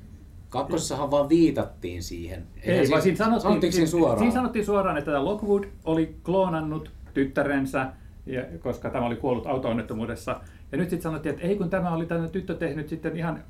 Kakkosessahan 0.48 1.10
vaan 1.10 1.28
viitattiin 1.28 2.02
siihen. 2.02 2.46
ei, 2.62 2.72
Eihän 2.72 2.90
vaan 2.90 3.02
siinä- 3.02 3.38
sanottiin, 3.38 3.72
siinä 3.72 3.86
suoraan? 3.86 4.18
Siinä 4.18 4.32
sanottiin 4.34 4.64
suoraan, 4.64 4.98
että 4.98 5.10
tämä 5.10 5.24
Lockwood 5.24 5.64
oli 5.84 6.16
kloonannut 6.22 6.90
tyttärensä, 7.14 7.86
ja, 8.26 8.44
koska 8.60 8.90
tämä 8.90 9.06
oli 9.06 9.16
kuollut 9.16 9.46
auto-onnettomuudessa. 9.46 10.40
Ja 10.72 10.78
nyt 10.78 10.90
sitten 10.90 11.02
sanottiin, 11.02 11.34
että 11.34 11.46
ei 11.46 11.56
kun 11.56 11.70
tämä 11.70 11.94
oli 11.94 12.06
tämä 12.06 12.28
tyttö 12.28 12.54
tehnyt 12.54 12.88
sitten 12.88 13.16
ihan 13.16 13.42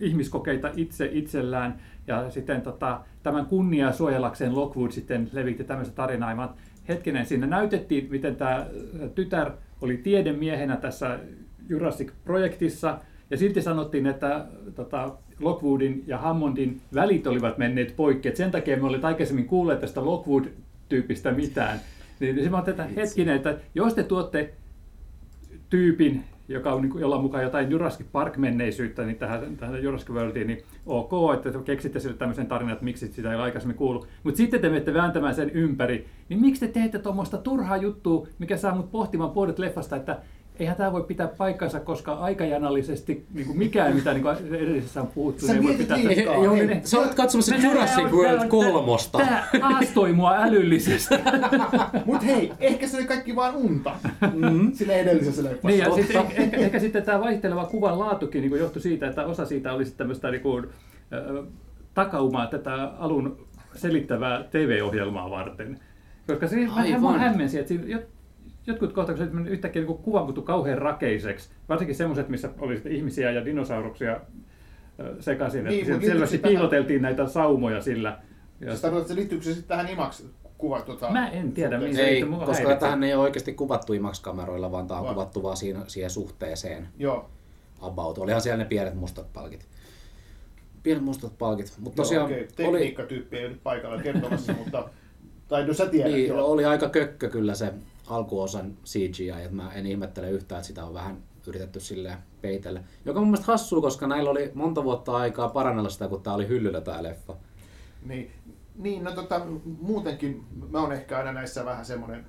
ihmiskokeita 0.00 0.70
itse 0.76 1.08
itsellään, 1.12 1.80
ja 2.06 2.30
sitten 2.30 2.62
tota, 2.62 3.00
tämän 3.22 3.46
kunniaa 3.46 3.92
suojelakseen 3.92 4.56
Lockwood 4.56 4.90
sitten 4.90 5.30
levitti 5.32 5.64
tämmöistä 5.64 5.94
tarinaa. 5.94 6.56
Hetkinen, 6.88 7.26
siinä 7.26 7.46
näytettiin, 7.46 8.08
miten 8.10 8.36
tämä 8.36 8.66
tytär 9.14 9.50
oli 9.80 9.96
tiedemiehenä 9.96 10.76
tässä 10.76 11.18
Jurassic-projektissa, 11.68 12.98
ja 13.30 13.36
silti 13.36 13.62
sanottiin, 13.62 14.06
että 14.06 14.46
tota, 14.74 15.16
Lockwoodin 15.40 16.04
ja 16.06 16.18
Hammondin 16.18 16.80
välit 16.94 17.26
olivat 17.26 17.58
menneet 17.58 17.96
poikki, 17.96 18.28
et 18.28 18.36
sen 18.36 18.50
takia 18.50 18.76
me 18.76 18.86
olimme 18.86 19.06
aikaisemmin 19.06 19.46
kuulleet 19.46 19.80
tästä 19.80 20.00
Lockwood-tyypistä 20.00 21.32
mitään. 21.32 21.80
Niin 22.20 22.44
se 22.44 22.50
oon, 22.50 22.68
että 22.68 22.84
hetkinen, 22.84 23.36
että 23.36 23.58
jos 23.74 23.94
te 23.94 24.02
tuotte 24.02 24.54
tyypin, 25.70 26.24
joka 26.48 26.72
on, 26.72 26.82
niin 26.82 27.00
jolla 27.00 27.16
on 27.16 27.22
mukaan 27.22 27.44
jotain 27.44 27.70
Jurassic 27.70 28.06
Park-menneisyyttä 28.12 29.04
niin 29.04 29.16
tähän, 29.16 29.56
tähän 29.56 29.82
Jurassic 29.82 30.10
Worldiin, 30.10 30.46
niin 30.46 30.62
ok, 30.86 31.12
että 31.34 31.52
te 31.52 31.58
keksitte 31.64 32.00
sille 32.00 32.16
tämmöisen 32.16 32.46
tarinan, 32.46 32.72
että 32.72 32.84
miksi 32.84 33.12
sitä 33.12 33.30
ei 33.30 33.36
ole 33.36 33.42
aikaisemmin 33.42 33.76
kuullut. 33.76 34.08
Mutta 34.22 34.38
sitten 34.38 34.60
te 34.60 34.68
menette 34.68 34.94
vääntämään 34.94 35.34
sen 35.34 35.50
ympäri, 35.50 36.06
niin 36.28 36.40
miksi 36.40 36.66
te 36.66 36.72
teette 36.72 36.98
tuommoista 36.98 37.38
turhaa 37.38 37.76
juttua, 37.76 38.26
mikä 38.38 38.56
saa 38.56 38.74
mut 38.74 38.90
pohtimaan 38.90 39.30
puolet 39.30 39.58
leffasta, 39.58 39.96
että 39.96 40.18
eihän 40.58 40.76
tämä 40.76 40.92
voi 40.92 41.02
pitää 41.02 41.28
paikkansa, 41.28 41.80
koska 41.80 42.12
aikajanallisesti 42.12 43.26
niin 43.34 43.46
kuin 43.46 43.58
mikään, 43.58 43.94
mitä 43.94 44.12
niin 44.12 44.22
kuin 44.22 44.36
edellisessä 44.54 45.00
on 45.00 45.06
puhuttu, 45.06 45.46
Sä 45.46 45.52
niin 45.52 45.62
ei 45.62 45.68
voi 45.68 45.76
pitää... 45.76 45.98
liikaa. 45.98 46.34
Ei, 46.34 46.44
joo, 46.44 46.54
niin, 46.54 46.86
sä 46.86 46.98
olet 46.98 47.14
katsomassa 47.14 47.54
Jurassic 47.56 48.10
World 48.12 48.48
kolmosta. 48.48 49.18
Tämä 49.18 49.44
aastoi 49.62 50.12
mua 50.12 50.36
älyllisesti. 50.36 51.14
Mutta 52.04 52.26
hei, 52.26 52.52
ehkä 52.60 52.88
se 52.88 52.96
oli 52.96 53.06
kaikki 53.06 53.36
vaan 53.36 53.56
unta 53.56 53.92
mm-hmm. 54.20 54.72
siinä 54.72 54.92
edellisessä 54.92 55.44
leffassa. 55.44 55.68
Niin, 55.68 55.78
ja 55.78 55.86
Totta. 55.86 56.02
sitten, 56.02 56.26
ehkä, 56.36 56.56
ehkä 56.56 56.78
sitten 56.78 57.02
tämä 57.02 57.20
vaihteleva 57.20 57.64
kuvan 57.64 57.98
laatukin 57.98 58.42
niin 58.42 58.58
johtui 58.58 58.82
siitä, 58.82 59.08
että 59.08 59.24
osa 59.24 59.46
siitä 59.46 59.72
olisi 59.72 59.94
tämmöistä 59.96 60.30
niin 60.30 60.42
kuin, 60.42 60.66
äh, 61.12 61.46
takaumaa 61.94 62.46
tätä 62.46 62.84
alun 62.98 63.46
selittävää 63.74 64.42
TV-ohjelmaa 64.50 65.30
varten. 65.30 65.80
Koska 66.26 66.48
se 66.48 66.56
vähän 66.76 67.00
mua 67.00 67.18
hämmensi, 67.18 67.58
että 67.58 67.68
siinä 67.68 68.00
jotkut 68.66 68.92
kohtaukset 68.92 69.32
meni 69.32 69.48
yhtäkkiä 69.50 69.82
niin 69.82 69.98
kuva 69.98 70.22
muuttui 70.22 70.44
kauhean 70.44 70.78
rakeiseksi. 70.78 71.50
Varsinkin 71.68 71.94
semmoiset, 71.96 72.28
missä 72.28 72.50
oli 72.58 72.82
ihmisiä 72.88 73.30
ja 73.30 73.44
dinosauruksia 73.44 74.20
sekaisin. 75.20 75.64
Niin, 75.64 75.92
Että 75.92 76.06
selvästi 76.06 76.36
se 76.36 76.42
tähän- 76.42 76.52
piiloteltiin 76.56 77.02
näitä 77.02 77.26
saumoja 77.26 77.80
sillä. 77.82 78.18
Ja 78.60 78.66
Siis 78.70 78.80
tarkoitatko, 78.80 79.12
että 79.12 79.14
liittyykö 79.20 79.44
se 79.44 79.50
sitten 79.54 79.68
tähän 79.68 79.88
imaksi 79.92 80.30
kuva? 80.58 80.80
Tota, 80.82 81.10
Mä 81.10 81.28
en 81.28 81.52
tiedä, 81.52 81.78
mihin 81.78 81.94
se 81.96 82.02
Ei. 82.02 82.24
Mua 82.24 82.38
koska 82.38 82.52
häiritsee. 82.52 82.76
tähän 82.76 83.04
ei 83.04 83.14
ole 83.14 83.22
oikeasti 83.22 83.52
kuvattu 83.54 83.92
IMAX-kameroilla, 83.92 84.72
vaan 84.72 84.86
tämä 84.86 85.00
on 85.00 85.06
Vai? 85.06 85.14
kuvattu 85.14 85.42
vaan 85.42 85.56
siinä, 85.56 85.80
siihen 85.86 86.10
suhteeseen 86.10 86.88
Joo. 86.98 87.30
about. 87.80 88.18
Olihan 88.18 88.40
siellä 88.40 88.56
ne 88.58 88.64
pienet 88.64 88.94
mustat 88.94 89.32
palkit. 89.32 89.68
Pienet 90.82 91.04
mustat 91.04 91.38
palkit. 91.38 91.72
Mutta 91.78 92.00
Joo, 92.00 92.04
tosiaan 92.04 92.26
oli, 92.26 92.48
Tekniikkatyyppi 92.56 93.36
ei 93.36 93.44
ole 93.44 93.52
nyt 93.52 93.62
paikalla 93.62 94.02
kertomassa, 94.02 94.52
mutta... 94.64 94.88
Tai 95.48 95.66
no 95.66 95.74
sä 95.74 95.86
tiedät, 95.86 96.12
niin, 96.12 96.28
joo. 96.28 96.46
oli 96.46 96.64
aika 96.64 96.88
kökkö 96.88 97.28
kyllä 97.30 97.54
se 97.54 97.72
alkuosan 98.06 98.76
CGI, 98.84 99.30
että 99.30 99.56
mä 99.56 99.72
en 99.72 99.86
ihmettele 99.86 100.30
yhtään, 100.30 100.58
että 100.58 100.66
sitä 100.66 100.84
on 100.84 100.94
vähän 100.94 101.22
yritetty 101.46 101.80
silleen 101.80 102.18
peitellä. 102.42 102.82
Joka 103.04 103.20
mun 103.20 103.28
mielestä 103.28 103.52
hassua, 103.52 103.80
koska 103.80 104.06
näillä 104.06 104.30
oli 104.30 104.50
monta 104.54 104.84
vuotta 104.84 105.16
aikaa 105.16 105.48
parannella 105.48 105.90
sitä, 105.90 106.08
kun 106.08 106.22
tää 106.22 106.34
oli 106.34 106.48
hyllyllä 106.48 106.80
tää 106.80 107.02
leffa. 107.02 107.36
Niin, 108.02 108.30
niin 108.76 109.04
no 109.04 109.12
tota, 109.12 109.46
muutenkin 109.80 110.44
mä 110.70 110.80
oon 110.80 110.92
ehkä 110.92 111.18
aina 111.18 111.32
näissä 111.32 111.64
vähän 111.64 111.84
semmoinen, 111.84 112.26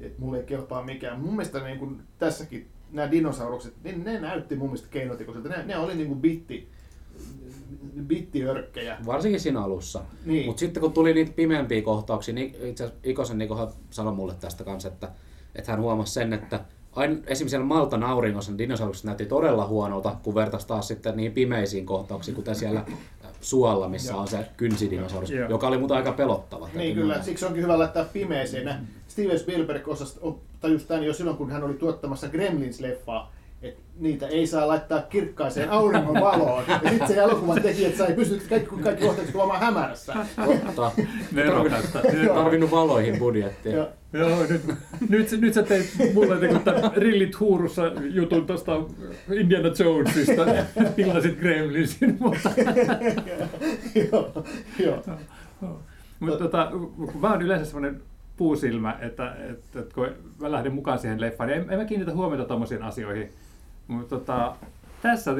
että 0.00 0.20
mulle 0.22 0.38
ei 0.38 0.44
kelpaa 0.44 0.82
mikään. 0.82 1.20
Mun 1.20 1.36
mielestä 1.36 1.64
niin 1.64 1.78
kuin 1.78 2.02
tässäkin 2.18 2.68
nämä 2.92 3.10
dinosaurukset, 3.10 3.74
niin 3.84 4.04
ne 4.04 4.20
näytti 4.20 4.56
mun 4.56 4.68
mielestä 4.68 4.88
keinotekoiselta. 4.90 5.48
Ne, 5.48 5.64
ne 5.64 5.78
oli 5.78 5.94
niin 5.94 6.08
kuin 6.08 6.20
bitti, 6.20 6.68
bittiörkkejä. 8.06 8.96
Varsinkin 9.06 9.40
siinä 9.40 9.62
alussa. 9.62 10.00
Niin. 10.24 10.46
Mutta 10.46 10.60
sitten 10.60 10.80
kun 10.80 10.92
tuli 10.92 11.14
niitä 11.14 11.32
pimeämpiä 11.36 11.82
kohtauksia, 11.82 12.34
niin 12.34 12.56
itse 12.62 12.84
asiassa 12.84 13.00
Ikosen 13.04 13.38
Nikohan 13.38 13.68
sanoi 13.90 14.14
mulle 14.14 14.34
tästä 14.40 14.64
kanssa, 14.64 14.88
että, 14.88 15.08
että 15.54 15.72
hän 15.72 15.80
huomasi 15.80 16.12
sen, 16.12 16.32
että 16.32 16.60
aina, 16.92 17.14
esimerkiksi 17.14 17.48
siellä 17.48 17.66
Maltan 17.66 18.02
auringossa 18.02 18.52
ne 18.52 18.58
dinosaurukset 18.58 19.04
näytti 19.04 19.26
todella 19.26 19.66
huonolta, 19.66 20.16
kun 20.22 20.34
vertaisi 20.34 20.66
taas 20.66 20.88
sitten 20.88 21.16
niihin 21.16 21.32
pimeisiin 21.32 21.86
kohtauksiin, 21.86 22.34
kuten 22.34 22.54
siellä 22.54 22.84
suolla, 23.40 23.88
missä 23.88 24.12
Joo. 24.12 24.20
on 24.20 24.28
se 24.28 24.46
kynsidinosaurus, 24.56 25.30
Joo. 25.30 25.50
joka 25.50 25.68
oli 25.68 25.78
muuten 25.78 25.96
aika 25.96 26.12
pelottava. 26.12 26.68
Niin 26.74 26.94
kyllä, 26.94 27.06
myöntää. 27.06 27.24
siksi 27.24 27.46
onkin 27.46 27.62
hyvä 27.62 27.78
laittaa 27.78 28.04
pimeeseen. 28.04 28.88
Steven 29.08 29.38
Spielberg 29.38 29.88
osasi, 29.88 30.20
tajusi 30.60 30.86
tämän 30.86 31.04
jo 31.04 31.14
silloin, 31.14 31.36
kun 31.36 31.50
hän 31.50 31.64
oli 31.64 31.74
tuottamassa 31.74 32.26
Gremlins-leffaa, 32.26 33.37
että 33.62 33.82
niitä 33.98 34.26
ei 34.26 34.46
saa 34.46 34.68
laittaa 34.68 35.02
kirkkaiseen 35.02 35.70
auringon 35.70 36.14
valoon. 36.14 36.64
Ja 36.68 36.90
sitten 36.90 37.08
se 37.08 37.14
elokuvan 37.14 37.62
tekijät 37.62 37.96
sai 37.96 38.12
pysty 38.12 38.42
kaikki, 38.48 38.76
kaikki 38.82 39.04
kohteeksi 39.04 39.32
kuvaamaan 39.32 39.60
hämärässä. 39.60 40.14
Totta. 40.46 40.92
Nerokasta. 41.32 42.00
Tarvinnut 42.34 42.70
valoihin 42.70 43.18
budjettia. 43.18 43.76
Ja, 43.76 43.88
Joo, 44.12 44.46
nyt, 44.48 44.62
nyt, 45.08 45.40
nyt 45.40 45.54
sä 45.54 45.62
teit 45.62 45.86
mulle 46.14 46.40
niin 46.40 46.60
tämän 46.60 46.90
rillit 46.96 47.40
huurussa 47.40 47.82
jutun 48.00 48.46
tuosta 48.46 48.72
Indiana 49.32 49.68
Jonesista, 49.78 50.46
pillasit 50.96 51.38
Gremlinsin, 51.38 52.16
mutta, 52.20 52.50
joo, 54.10 54.32
joo. 54.78 55.82
mutta 56.20 56.38
tota, 56.38 56.70
kun 56.96 57.20
mä 57.20 57.30
oon 57.30 57.42
yleensä 57.42 57.64
semmoinen 57.64 58.02
puusilmä, 58.36 58.98
että, 59.00 59.36
että, 59.50 59.80
että 59.80 59.94
kun 59.94 60.08
mä 60.40 60.52
lähden 60.52 60.74
mukaan 60.74 60.98
siihen 60.98 61.20
leffaan, 61.20 61.48
niin 61.48 61.62
en, 61.62 61.70
en 61.70 61.78
mä 61.78 61.84
kiinnitä 61.84 62.12
huomiota 62.12 62.44
tommosiin 62.44 62.82
asioihin. 62.82 63.32
Mutta 63.88 64.18
tota, 64.18 64.56
tässä 65.02 65.34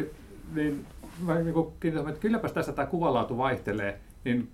niin 0.55 0.87
mä 1.27 1.35
niin 1.35 1.55
huomiota, 1.55 2.09
että 2.09 2.21
kylläpäs 2.21 2.53
tässä 2.53 2.73
tämä 2.73 2.87
kuvalaatu 2.87 3.39
vaihtelee, 3.39 3.99
niin 4.25 4.49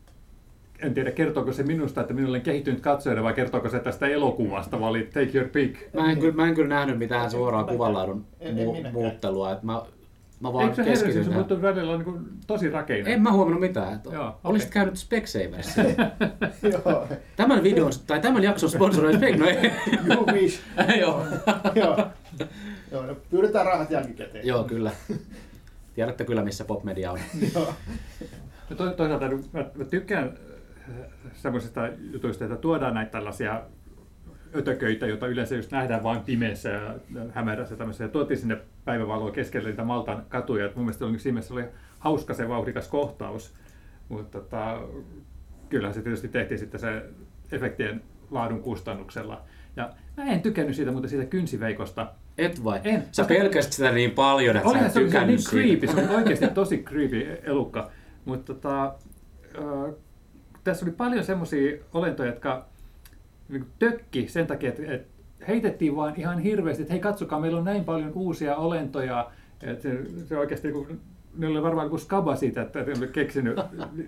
en 0.79 0.95
tiedä 0.95 1.11
kertooko 1.11 1.53
se 1.53 1.63
minusta, 1.63 2.01
että 2.01 2.15
minulle 2.15 2.37
on 2.37 2.43
kehittynyt 2.43 2.81
katsojana 2.81 3.23
vai 3.23 3.35
kertooko 3.35 3.69
se 3.69 3.81
tästä 3.81 4.07
elokuvasta, 4.07 4.81
vai 4.81 4.91
oli 4.91 5.03
take 5.03 5.39
your 5.39 5.49
pick. 5.49 5.95
Mä 5.95 6.13
en, 6.13 6.19
kyllä, 6.19 6.35
mä 6.35 6.49
en 6.49 6.55
kyllä 6.55 6.69
nähnyt 6.69 6.99
mitään 6.99 7.31
suoraa 7.31 7.65
kuvanlaadun 7.65 8.25
mu- 8.41 8.93
muuttelua. 8.93 9.53
Et 9.53 9.63
mä, 9.63 9.83
mä 10.45 10.53
vaan 10.53 10.65
Eikö 10.65 10.77
se 10.77 10.83
herra, 10.83 10.93
keskityin 10.93 11.25
se 11.25 11.31
tähän. 11.31 11.39
muuttuu 11.39 11.63
välillä 11.63 11.93
on 11.93 11.99
niin 12.05 12.25
tosi 12.47 12.71
rakeinen? 12.71 13.13
En 13.13 13.23
mä 13.23 13.33
huomannut 13.33 13.61
mitään. 13.61 14.01
Joo, 14.13 14.41
Olisit 14.45 14.69
okei. 14.69 14.73
käynyt 14.75 14.97
Specsaverissa. 14.97 15.83
joo. 16.85 17.09
Tämän 17.37 17.63
videon, 17.63 17.93
tai 18.07 18.21
tämän 18.21 18.43
jakson 18.43 18.71
sponsoroit 18.71 19.17
Spec, 19.17 19.39
no 19.39 19.47
ei. 19.47 19.57
You 20.15 20.27
wish. 20.27 20.61
Joo. 21.01 21.23
joo. 21.75 22.07
joo. 22.93 23.07
No, 23.07 23.15
pyydetään 23.31 23.67
rahat 23.67 23.91
jälkikäteen. 23.91 24.47
Joo, 24.47 24.65
kyllä. 24.65 24.91
Tiedätte 25.95 26.25
kyllä, 26.25 26.43
missä 26.43 26.65
popmedia 26.65 27.13
on. 27.13 27.19
joo. 27.55 27.73
To, 28.77 28.91
toisaalta 28.91 29.29
mä, 29.53 29.65
mä 29.75 29.85
tykkään 29.85 30.25
äh, 30.89 30.95
semmoisista 31.35 31.81
jutuista, 32.13 32.45
että 32.45 32.57
tuodaan 32.57 32.95
näitä 32.95 33.11
tällaisia 33.11 33.63
ötököitä, 34.57 35.07
joita 35.07 35.27
yleensä 35.27 35.57
just 35.57 35.71
nähdään 35.71 36.03
vain 36.03 36.21
pimeässä 36.21 36.69
ja 36.69 36.95
hämärässä 37.33 37.77
tämmöisiä. 37.77 38.07
Ja 38.07 38.13
tuotiin 38.13 38.39
sinne 38.39 38.59
päivävaloa 38.85 39.31
keskelle 39.31 39.69
niitä 39.69 39.85
Maltan 39.85 40.27
katuja. 40.29 40.67
Et 40.67 40.77
mun 40.77 40.85
mielestä 40.85 41.05
oli, 41.05 41.19
siinä 41.19 41.41
oli 41.51 41.65
hauska 41.99 42.35
se 42.35 42.49
vauhdikas 42.49 42.89
kohtaus. 42.89 43.55
Mutta 44.09 44.41
tota, 44.41 44.83
kyllähän 45.69 45.95
se 45.95 46.03
tietysti 46.03 46.29
tehtiin 46.29 46.59
sitten 46.59 46.81
se 46.81 47.03
efektien 47.53 48.03
laadun 48.31 48.63
kustannuksella. 48.63 49.43
Ja 49.77 49.91
mä 50.17 50.25
en 50.25 50.43
tykännyt 50.43 50.77
siitä, 50.77 50.93
mutta 50.93 51.09
siitä 51.09 51.25
kynsiveikosta. 51.25 52.13
Et 52.39 52.65
vai? 52.65 52.81
En. 52.85 53.05
Sä 53.13 53.25
pelkäsit 53.25 53.73
sitä 53.73 53.93
niin 53.93 54.11
paljon, 54.11 54.57
että 54.57 54.69
sä 54.69 54.71
Olihan 54.71 54.87
et 54.87 54.93
se, 54.93 54.99
oli 54.99 55.07
se 55.07 55.13
tykännyt 55.13 55.37
niin 55.37 55.47
creepy, 55.51 55.87
se 55.87 55.93
oli 55.93 56.17
oikeasti 56.17 56.47
tosi 56.47 56.79
creepy 56.79 57.39
elukka. 57.43 57.91
Mutta 58.25 58.55
tota, 58.55 58.85
äh, 59.59 59.95
tässä 60.65 60.87
oli 60.87 60.93
paljon 60.93 61.25
semmoisia 61.25 61.77
olentoja, 61.93 62.31
jotka 62.31 62.67
tökki 63.79 64.29
sen 64.29 64.47
takia, 64.47 64.69
että, 64.69 64.83
että 64.95 65.09
heitettiin 65.49 65.97
vaan 65.97 66.15
ihan 66.17 66.39
hirveästi, 66.39 66.83
että 66.83 66.95
hei 66.95 67.01
katsokaa, 67.01 67.41
meillä 67.41 67.59
on 67.59 67.65
näin 67.65 67.85
paljon 67.85 68.13
uusia 68.15 68.57
olentoja. 68.57 69.31
Että 69.63 69.83
se, 69.83 69.99
se 70.27 70.39
oikeasti 70.39 70.69
niin 70.69 70.87
kuin, 70.87 71.01
ne 71.37 71.47
oli 71.47 71.63
varmaan 71.63 71.91
kuin 71.91 72.01
skaba 72.01 72.37
siitä, 72.37 72.63
että 72.63 72.83
ne 72.83 72.93
oli 72.99 73.09
keksinyt 73.09 73.59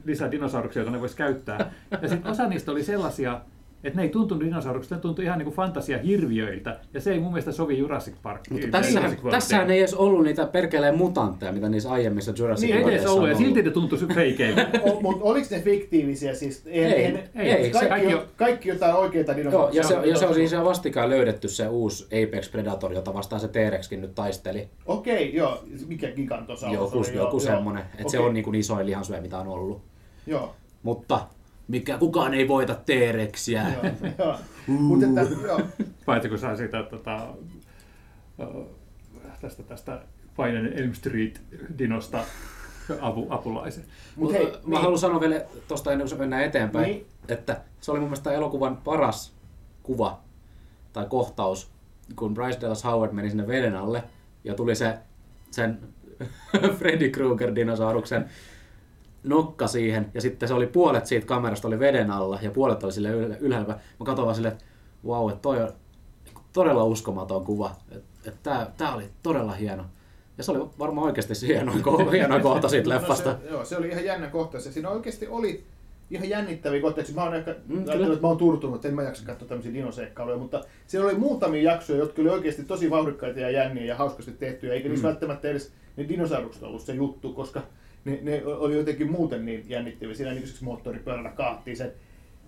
lisää 0.05 0.31
dinosauruksia, 0.31 0.81
joita 0.81 0.92
ne 0.96 1.01
voisi 1.01 1.16
käyttää. 1.16 1.72
Ja 2.03 2.09
sitten 2.09 2.31
osa 2.31 2.49
niistä 2.49 2.70
oli 2.70 2.85
sellaisia, 2.85 3.40
että 3.87 3.96
ne 3.96 4.03
ei 4.03 4.09
tuntunut 4.09 4.44
dinosauruksilta, 4.44 4.94
ne 4.94 5.01
tuntui 5.01 5.25
ihan 5.25 5.38
niin 5.38 5.44
kuin 5.44 5.57
fantasiahirviöiltä. 5.57 6.81
Ja 6.94 7.01
se 7.01 7.12
ei 7.12 7.20
mun 7.20 7.33
mielestä 7.33 7.53
sovi 7.53 7.79
Jurassic 7.79 8.14
Parkiin. 8.22 8.61
Mutta 8.62 8.79
Worldiin. 8.79 9.31
tässähän 9.31 9.70
ei 9.70 9.79
edes 9.79 9.94
ollut 9.94 10.25
niitä 10.25 10.46
perkeleen 10.46 10.99
mutantteja, 10.99 11.53
mitä 11.53 11.68
niissä 11.68 11.90
aiemmissa 11.90 12.33
Jurassic 12.38 12.68
Niin, 12.70 12.88
ei 12.88 12.94
edes 12.94 13.07
ollut, 13.07 13.29
ja 13.29 13.37
silti 13.37 13.62
ne 13.62 13.70
tuntui 13.70 13.99
feikeiltä. 14.14 14.68
Mutta 15.03 15.25
oliko 15.25 15.46
ne 15.51 15.61
fiktiivisiä 15.62 16.35
siis? 16.35 16.62
Ei, 16.66 16.85
eihän- 16.85 17.22
ei, 17.35 17.51
ei, 17.51 17.70
kaikki, 17.70 17.88
kaikki 17.88 18.14
on, 18.14 18.20
on- 18.20 18.27
kaikki 18.37 18.68
jotain 18.68 18.94
oikeita 18.94 19.33
Joo, 19.33 19.38
dinosauruksia. 19.38 19.83
ja 19.83 19.88
se, 19.88 20.09
ja 20.09 20.16
se 20.16 20.27
on 20.27 20.35
siis 20.35 20.53
ihan 20.53 20.64
vastikään 20.64 21.11
löydetty 21.11 21.49
se 21.49 21.68
uusi 21.68 22.05
Apex 22.05 22.51
Predator, 22.53 22.92
jota 22.92 23.14
vastaan 23.14 23.40
se 23.40 23.49
T-Rexkin 23.49 24.01
nyt 24.01 24.14
taisteli. 24.14 24.68
Okei, 24.87 25.35
joo. 25.35 25.64
Mikä 25.87 26.11
gigantosaurus 26.11 26.81
Joku, 26.81 26.99
oli? 26.99 27.07
joku 27.16 27.31
joo, 27.37 27.40
semmonen, 27.40 27.83
että 27.99 28.11
se 28.11 28.18
on 28.18 28.35
niin 28.35 28.44
kuin 28.44 28.55
isoin 28.55 28.87
lihansyöjä, 28.87 29.20
mitä 29.22 29.38
on 29.38 29.49
ollut. 29.49 29.83
Joo, 30.27 30.55
Mutta 30.83 31.20
mikä, 31.68 31.98
kukaan 31.98 32.35
ei 32.35 32.48
voita 32.48 32.74
T-Rexiä. 32.74 33.66
joo, 33.83 34.12
joo. 34.18 34.38
Mutta 34.66 35.07
että, 35.07 35.35
joo. 35.46 35.61
Paitsi 36.07 36.29
kun 36.29 36.38
saa 36.38 36.57
sitä 36.57 36.83
tota, 36.83 37.29
tästä, 39.40 39.62
tästä 39.62 40.00
Painen 40.37 40.72
Elm 40.72 40.92
Street-dinosta 40.92 42.18
apu, 43.00 43.26
apulaisen. 43.31 43.85
Mut 43.85 43.90
Mutta 44.16 44.38
hei, 44.38 44.46
mä 44.52 44.59
niin. 44.66 44.81
haluan 44.81 44.98
sanoa 44.98 45.20
vielä 45.20 45.40
tuosta 45.68 45.92
ennen 45.92 46.05
kuin 46.05 46.11
se 46.11 46.16
mennään 46.16 46.44
eteenpäin, 46.44 46.85
Niin. 46.90 47.07
että 47.29 47.61
se 47.81 47.90
oli 47.90 48.00
mun 48.00 48.09
mielestä 48.09 48.33
elokuvan 48.33 48.76
paras 48.76 49.33
kuva 49.83 50.20
tai 50.92 51.07
kohtaus, 51.09 51.70
kun 52.16 52.35
Bryce 52.35 52.61
Dallas 52.61 52.85
Howard 52.85 53.12
meni 53.12 53.29
sinne 53.29 53.46
veden 53.46 53.76
alle 53.76 54.02
ja 54.44 54.55
tuli 54.55 54.74
se 54.74 54.98
sen 55.50 55.79
Freddy 56.79 57.11
Krueger 57.11 57.55
dinosauruksen 57.55 58.31
nokka 59.24 59.66
siihen 59.66 60.11
ja 60.14 60.20
sitten 60.20 60.48
se 60.48 60.55
oli 60.55 60.66
puolet 60.66 61.07
siitä 61.07 61.26
kamerasta 61.26 61.68
oli 61.68 61.79
veden 61.79 62.11
alla 62.11 62.38
ja 62.42 62.50
puolet 62.50 62.85
oli 62.85 62.92
sille 62.92 63.11
yl- 63.11 63.37
ylhäällä. 63.40 63.74
Mä 64.00 64.07
katsoin 64.07 64.26
vaan 64.26 64.35
silleen, 64.35 64.52
että 64.55 64.64
wow, 65.07 65.29
että 65.31 65.42
toi 65.42 65.62
on 65.62 65.72
todella 66.52 66.85
uskomaton 66.85 67.44
kuva. 67.44 67.76
Että 67.90 68.31
et 68.31 68.37
tää, 68.42 68.70
tää 68.76 68.94
oli 68.94 69.05
todella 69.22 69.52
hieno. 69.52 69.85
Ja 70.38 70.44
se 70.44 70.52
oli 70.52 70.68
varmaan 70.79 71.07
oikeasti 71.07 71.35
se 71.35 71.46
hienoin, 71.46 71.85
ko- 71.85 72.11
hienoin 72.12 72.42
kohta 72.42 72.68
siitä 72.68 72.88
leffasta. 72.88 73.31
No 73.33 73.38
se, 73.42 73.48
joo, 73.50 73.64
se 73.64 73.76
oli 73.76 73.88
ihan 73.88 74.05
jännä 74.05 74.26
kohtaus. 74.26 74.66
Ja 74.66 74.72
siinä 74.72 74.88
oikeasti 74.90 75.29
oli 75.29 75.64
ihan 76.11 76.29
jännittäviä 76.29 76.81
kohtauksia. 76.81 77.14
Mä 77.14 77.24
oon 77.24 77.35
ehkä 77.35 77.55
Mm, 77.66 77.85
kyllä. 77.85 78.07
että 78.07 78.20
mä 78.20 78.29
oon 78.29 78.37
turtunut, 78.37 78.76
että 78.76 78.88
en 78.88 78.94
mä 78.94 79.02
jaksa 79.02 79.26
katsoa 79.26 79.48
tämmöisiä 79.48 79.74
dinoseikkailuja, 79.74 80.37
mutta 80.38 80.64
siellä 80.87 81.07
oli 81.11 81.18
muutamia 81.18 81.72
jaksoja, 81.72 81.98
jotka 81.98 82.22
oli 82.22 82.29
oikeasti 82.31 82.64
tosi 82.64 82.90
vauhdikkaita 82.90 83.40
ja 83.40 83.50
jänniä 83.50 83.85
ja 83.85 83.96
hauskasti 83.96 84.33
tehtyjä, 84.33 84.72
eikä 84.74 84.88
niissä 84.88 85.07
Mm. 85.07 85.09
välttämättä 85.12 85.48
edes 85.48 85.72
ne 85.96 86.09
dinosaurukset 86.09 86.62
ollut 86.62 86.83
se 86.83 86.94
juttu, 86.94 87.33
koska 87.33 87.62
ne, 88.06 88.18
ne 88.22 88.42
oli 88.44 88.76
jotenkin 88.76 89.10
muuten 89.10 89.44
niin 89.44 89.64
jännittäviä. 89.68 90.14
Siinä 90.14 90.30
niin 90.32 90.42
yksi 90.42 90.64
moottoripyörällä 90.64 91.30
kaattiin 91.30 91.76
se 91.76 91.94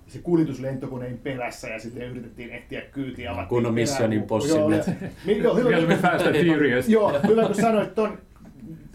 se 0.06 0.18
kuljetuslentokoneen 0.18 1.18
perässä 1.18 1.68
ja 1.68 1.78
sitten 1.78 2.02
yritettiin 2.02 2.50
ehtiä 2.50 2.80
kyytiä. 2.80 3.30
avattiin 3.30 3.48
kunnon 3.48 3.74
perään. 3.74 3.88
Mission 3.90 4.12
Impossible. 4.12 4.58
Joo, 4.76 4.84
ja- 4.86 5.08
Mi- 5.26 5.38
joo, 5.38 5.56
hyvä- 5.56 5.68
Vielä 5.68 5.86
me 5.86 5.98
and 6.02 6.46
Furious. 6.52 6.88
Joo, 6.88 7.20
hyvä 7.28 7.46
kun 7.46 7.54
sanoit 7.54 7.94
ton, 7.94 8.18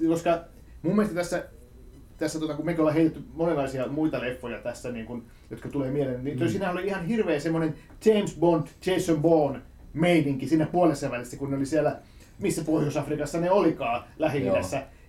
koska 0.08 0.42
mun 0.82 0.96
mielestä 0.96 1.16
tässä, 1.16 1.46
tässä 2.18 2.40
tota, 2.40 2.54
kun 2.54 2.66
mekin 2.66 2.80
ollaan 2.80 2.96
heitetty 2.96 3.24
monenlaisia 3.34 3.88
muita 3.88 4.22
leffoja 4.22 4.58
tässä, 4.60 4.92
niin 4.92 5.06
kun, 5.06 5.24
jotka 5.52 5.70
tulee 5.70 5.92
mieleen, 5.92 6.24
niin 6.24 6.40
mm. 6.40 6.48
siinä 6.48 6.72
oli 6.72 6.88
ihan 6.88 7.06
hirveä 7.06 7.40
semmoinen 7.40 7.76
James 8.06 8.36
Bond, 8.40 8.68
Jason 8.86 9.22
Bourne 9.22 9.60
meininki 9.94 10.48
siinä 10.48 10.66
puolessa 10.66 11.12
välissä, 11.12 11.38
kun 11.38 11.52
ne 11.52 11.58
oli 11.58 11.66
siellä, 11.66 12.00
missä 12.40 12.64
Pohjois-Afrikassa 12.64 13.40
ne 13.40 13.52
olikaan 13.52 14.04
lähi 14.20 14.46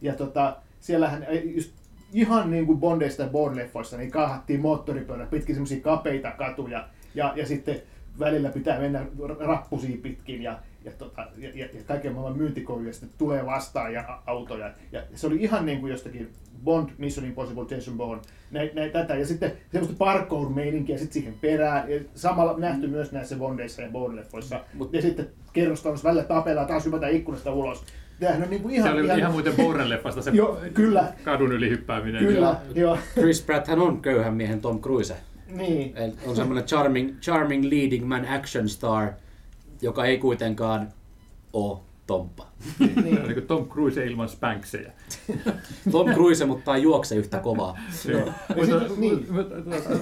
Ja 0.00 0.14
tota, 0.14 0.56
siellähän 0.84 1.26
just 1.44 1.72
ihan 2.12 2.50
niin 2.50 2.66
kuin 2.66 2.78
Bondeista 2.78 3.22
ja 3.22 3.28
Bond-leffoissa, 3.28 3.96
niin 3.96 4.10
kaahattiin 4.10 4.60
moottoripyörä 4.60 5.26
pitkin 5.26 5.54
semmoisia 5.54 5.80
kapeita 5.80 6.30
katuja, 6.30 6.88
ja, 7.14 7.32
ja 7.36 7.46
sitten 7.46 7.82
välillä 8.18 8.48
pitää 8.48 8.80
mennä 8.80 9.06
rappusia 9.38 9.96
pitkin, 10.02 10.42
ja, 10.42 10.58
ja, 10.84 10.92
tota, 10.98 11.26
ja, 11.38 11.50
ja, 11.54 11.68
ja 11.72 11.82
kaiken 11.86 12.12
maailman 12.12 12.38
myyntikouluja 12.38 12.92
sitten 12.92 13.10
tulee 13.18 13.46
vastaan 13.46 13.92
ja 13.92 14.22
autoja. 14.26 14.72
Ja 14.92 15.02
se 15.14 15.26
oli 15.26 15.36
ihan 15.36 15.66
niin 15.66 15.80
kuin 15.80 15.90
jostakin 15.90 16.32
Bond, 16.64 16.90
Mission 16.98 17.26
Impossible, 17.26 17.66
Jason 17.70 17.96
Bourne, 17.96 18.22
näin, 18.50 18.70
näin, 18.74 18.90
tätä. 18.90 19.14
Ja 19.14 19.26
sitten 19.26 19.52
semmoista 19.72 19.98
parkour-meininkiä 19.98 20.98
sitten 20.98 21.12
siihen 21.12 21.34
perään. 21.40 21.90
Ja 21.90 22.00
samalla 22.14 22.58
nähty 22.58 22.86
myös 22.86 23.12
näissä 23.12 23.36
Bondeissa 23.36 23.82
ja 23.82 23.88
Bond-leffoissa. 23.88 24.60
Mut- 24.74 24.92
ja 24.92 25.02
sitten 25.02 25.26
kerrostalossa 25.52 26.08
välillä 26.08 26.24
tapellaan, 26.24 26.66
taas 26.66 26.86
hypätään 26.86 27.12
ikkunasta 27.12 27.52
ulos. 27.52 27.84
Tämähän 28.24 28.42
on 28.44 28.50
niin 28.50 28.62
kuin 28.62 28.74
Se 28.74 28.80
ihan... 28.80 28.92
oli 28.92 29.18
ihan 29.18 29.32
muuten 29.32 29.52
Bourne-leffasta 29.56 30.22
se 30.22 30.30
Joo, 30.40 30.58
kyllä. 30.74 31.12
kadun 31.24 31.52
yli 31.52 31.70
hyppääminen. 31.70 32.24
Kyllä, 32.26 32.56
joo. 32.74 32.98
Chris 33.14 33.42
Pratt 33.42 33.66
hän 33.68 33.78
on 33.80 34.00
köyhän 34.02 34.34
miehen 34.34 34.60
Tom 34.60 34.80
Cruise. 34.80 35.16
Niin. 35.48 35.96
Eli 35.96 36.12
On 36.26 36.36
semmoinen 36.36 36.64
charming, 36.64 37.18
charming 37.20 37.64
leading 37.64 38.06
man 38.06 38.28
action 38.28 38.68
star, 38.68 39.08
joka 39.82 40.04
ei 40.04 40.18
kuitenkaan 40.18 40.88
ole 41.52 41.78
Oli 42.10 43.02
niin. 43.02 43.34
kuin 43.34 43.46
Tom 43.46 43.68
Cruise 43.68 44.06
ilman 44.06 44.28
spanksejä. 44.28 44.92
Tom 45.92 46.10
Cruise, 46.10 46.44
mutta 46.44 46.74
ei 46.76 46.82
juokse 46.82 47.16
yhtä 47.16 47.38
kovaa. 47.38 47.78
Sit- 47.90 48.12
niin. 48.96 49.26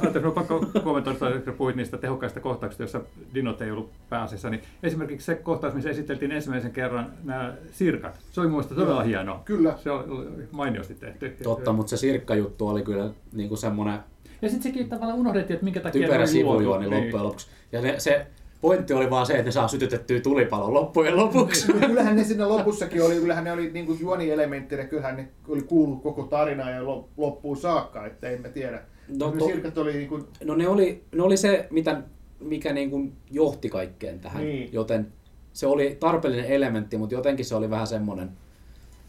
ajattelin, 0.02 0.26
on 0.26 0.32
pakko 0.32 0.66
kommentoida, 0.84 1.40
kun 1.40 1.52
puhuit 1.54 1.76
niistä 1.76 1.98
tehokkaista 1.98 2.40
kohtauksista, 2.40 2.82
joissa 2.82 3.00
dinot 3.34 3.62
ei 3.62 3.70
ollut 3.70 3.90
pääasiassa, 4.08 4.50
niin 4.50 4.62
esimerkiksi 4.82 5.24
se 5.26 5.34
kohtaus, 5.34 5.74
missä 5.74 5.90
esiteltiin 5.90 6.32
ensimmäisen 6.32 6.72
kerran 6.72 7.12
nämä 7.24 7.54
sirkat, 7.72 8.20
se 8.32 8.40
oli 8.40 8.48
mielestäni 8.48 8.80
todella 8.80 9.02
hieno. 9.02 9.42
Kyllä. 9.44 9.74
Se 9.82 9.90
oli 9.90 10.48
mainiosti 10.50 10.94
tehty. 10.94 11.36
Totta, 11.42 11.72
mutta 11.72 11.90
se 11.90 11.96
sirkkajuttu 11.96 12.68
oli 12.68 12.82
kyllä 12.82 13.10
niinku 13.32 13.56
semmoinen 13.56 13.98
Ja 14.42 14.48
sitten 14.48 14.62
sekin 14.72 14.88
tavallaan 14.88 15.18
unohdettiin, 15.18 15.54
että 15.54 15.64
minkä 15.64 15.80
takia 15.80 16.02
typerä 16.02 16.24
ne 16.24 16.30
oli 16.30 16.42
luotu. 16.42 16.58
sivujuoni 16.58 16.90
Niin. 16.90 17.02
loppujen 17.02 17.24
lopuksi. 17.24 17.46
Ja 17.72 17.80
se, 17.82 17.94
se 17.98 18.26
pointti 18.62 18.94
oli 18.94 19.10
vaan 19.10 19.26
se, 19.26 19.32
että 19.32 19.44
ne 19.44 19.50
saa 19.52 19.68
sytytettyä 19.68 20.20
tulipalon 20.20 20.74
loppujen 20.74 21.16
lopuksi. 21.16 21.72
Mutta 21.72 21.86
kyllähän 21.86 22.16
ne 22.16 22.24
siinä 22.24 22.48
lopussakin 22.48 23.02
oli, 23.02 23.14
kyllähän 23.14 23.44
ne 23.44 23.52
oli 23.52 23.70
niin 23.72 23.86
kuin 23.86 24.00
juonielementtinä, 24.00 24.84
kyllähän 24.84 25.16
ne 25.16 25.28
oli 25.48 25.62
kuullut 25.62 26.02
koko 26.02 26.22
tarinaa 26.22 26.70
ja 26.70 26.80
lop- 26.82 27.08
loppuun 27.16 27.56
saakka, 27.56 28.06
että 28.06 28.30
en 28.30 28.40
mä 28.40 28.48
tiedä. 28.48 28.82
No 29.18 29.26
No, 29.30 29.32
to- 29.38 29.44
Sirkat 29.46 29.78
oli 29.78 29.92
niin 29.92 30.08
kuin, 30.08 30.24
No 30.44 30.54
ne 30.54 30.68
oli, 30.68 31.04
ne 31.14 31.22
oli 31.22 31.36
se, 31.36 31.66
mitä, 31.70 32.02
mikä 32.40 32.72
niin 32.72 32.90
kuin 32.90 33.12
johti 33.30 33.68
kaikkeen 33.68 34.20
tähän, 34.20 34.44
Niin. 34.44 34.72
joten 34.72 35.12
se 35.52 35.66
oli 35.66 35.96
tarpeellinen 36.00 36.46
elementti, 36.50 36.98
mutta 36.98 37.14
jotenkin 37.14 37.44
se 37.44 37.54
oli 37.54 37.70
vähän 37.70 37.86
semmoinen, 37.86 38.30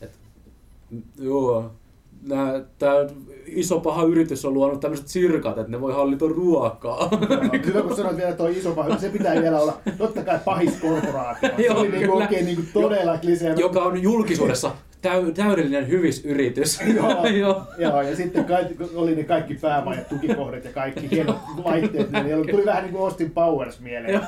että 0.02 0.18
mm, 0.92 1.02
joo, 2.28 2.62
tämä 2.80 2.94
iso 3.46 3.80
paha 3.80 4.04
yritys 4.04 4.46
on 4.46 4.54
luonut 4.54 4.80
tämmöiset 4.80 5.08
sirkat, 5.08 5.58
että 5.58 5.72
ne 5.72 5.82
voi 5.82 5.94
hallita 5.94 6.26
ruokaa. 6.28 7.10
Hyvä, 7.66 7.82
kun 7.82 7.96
sanoit 7.96 8.18
vielä 8.18 8.32
tuo 8.32 8.48
iso 8.48 8.72
paha, 8.72 8.98
se 8.98 9.10
pitää 9.10 9.42
vielä 9.42 9.60
olla 9.60 9.78
totta 9.98 10.24
kai 10.24 10.40
pahis 10.46 10.78
korporaatio. 10.82 11.50
Se 11.58 11.62
Joo, 11.64 11.80
oli 11.80 11.90
niin 11.90 12.02
kyllä. 12.02 12.14
oikein 12.14 12.46
niin 12.46 12.56
kuin 12.56 12.68
todella 12.74 13.18
klisee. 13.18 13.54
joka 13.58 13.84
on 13.84 14.02
julkisuudessa 14.04 14.72
täy, 15.02 15.32
täydellinen 15.32 15.88
hyvisyritys. 15.88 16.80
Joo, 16.96 17.26
Joo. 17.40 17.62
joo, 17.78 18.02
ja 18.02 18.16
sitten 18.16 18.46
kaikki, 18.46 18.76
oli 18.96 19.16
ne 19.16 19.24
kaikki 19.24 19.54
päämajat, 19.56 20.10
tukikohdat 20.10 20.66
ja 20.66 20.72
kaikki 20.72 21.12
hienot 21.12 21.36
laitteet, 21.64 22.12
niin 22.12 22.48
tuli 22.52 22.66
vähän 22.66 22.84
niin 22.84 22.92
kuin 22.94 23.04
Austin 23.04 23.32
Powers 23.32 23.80
mieleen. 23.80 24.22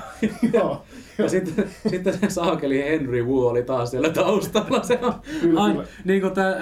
joo. 0.53 0.81
Ja 1.17 1.29
sitten, 1.29 1.65
sitten 1.87 2.13
se 2.19 2.29
saakeli 2.29 2.83
Henry 2.83 3.23
Wu 3.23 3.47
oli 3.47 3.63
taas 3.63 3.91
siellä 3.91 4.09
taustalla. 4.09 4.83
Se 4.83 4.99
on, 5.01 5.13
Kyllä, 5.41 5.63
aina, 5.63 5.75
kyllä. 5.75 5.87
niin 6.05 6.21
kuin 6.21 6.33
tämä 6.33 6.55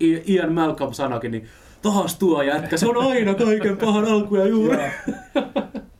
Ian 0.00 0.52
Malcolm 0.52 0.92
sanoikin, 0.92 1.30
niin 1.30 1.48
taas 1.82 2.18
tuo 2.18 2.42
jätkä, 2.42 2.76
se 2.76 2.86
on 2.86 2.96
aina 2.96 3.34
kaiken 3.34 3.76
pahan 3.76 4.04
alku 4.04 4.36
ja 4.36 4.46
juuri. 4.46 4.78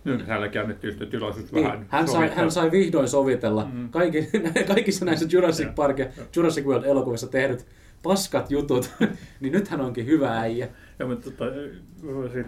Nyt 0.04 0.26
hänelläkin 0.26 0.60
annettiin 0.60 0.92
sitten 0.92 1.08
tilaisuus 1.08 1.52
Niin, 1.52 1.64
vähän 1.64 1.86
hän, 1.88 2.08
sai, 2.08 2.30
hän 2.34 2.50
sai 2.50 2.70
vihdoin 2.70 3.08
sovitella 3.08 3.68
Mm. 3.72 3.88
kaikki, 3.88 4.28
kaikissa 4.74 5.04
näissä 5.04 5.26
Jurassic 5.32 5.74
Park 5.74 5.98
ja 5.98 6.06
Jurassic 6.36 6.66
World 6.66 6.84
elokuvissa 6.84 7.26
tehdyt 7.26 7.66
paskat 8.02 8.50
jutut, 8.50 8.90
niin 9.40 9.52
nyt 9.52 9.68
hän 9.68 9.80
onkin 9.80 10.06
hyvä 10.06 10.40
äijä. 10.40 10.68
Ja, 10.98 11.06
mutta 11.06 11.30
tota, 11.30 11.44
sit, 12.32 12.46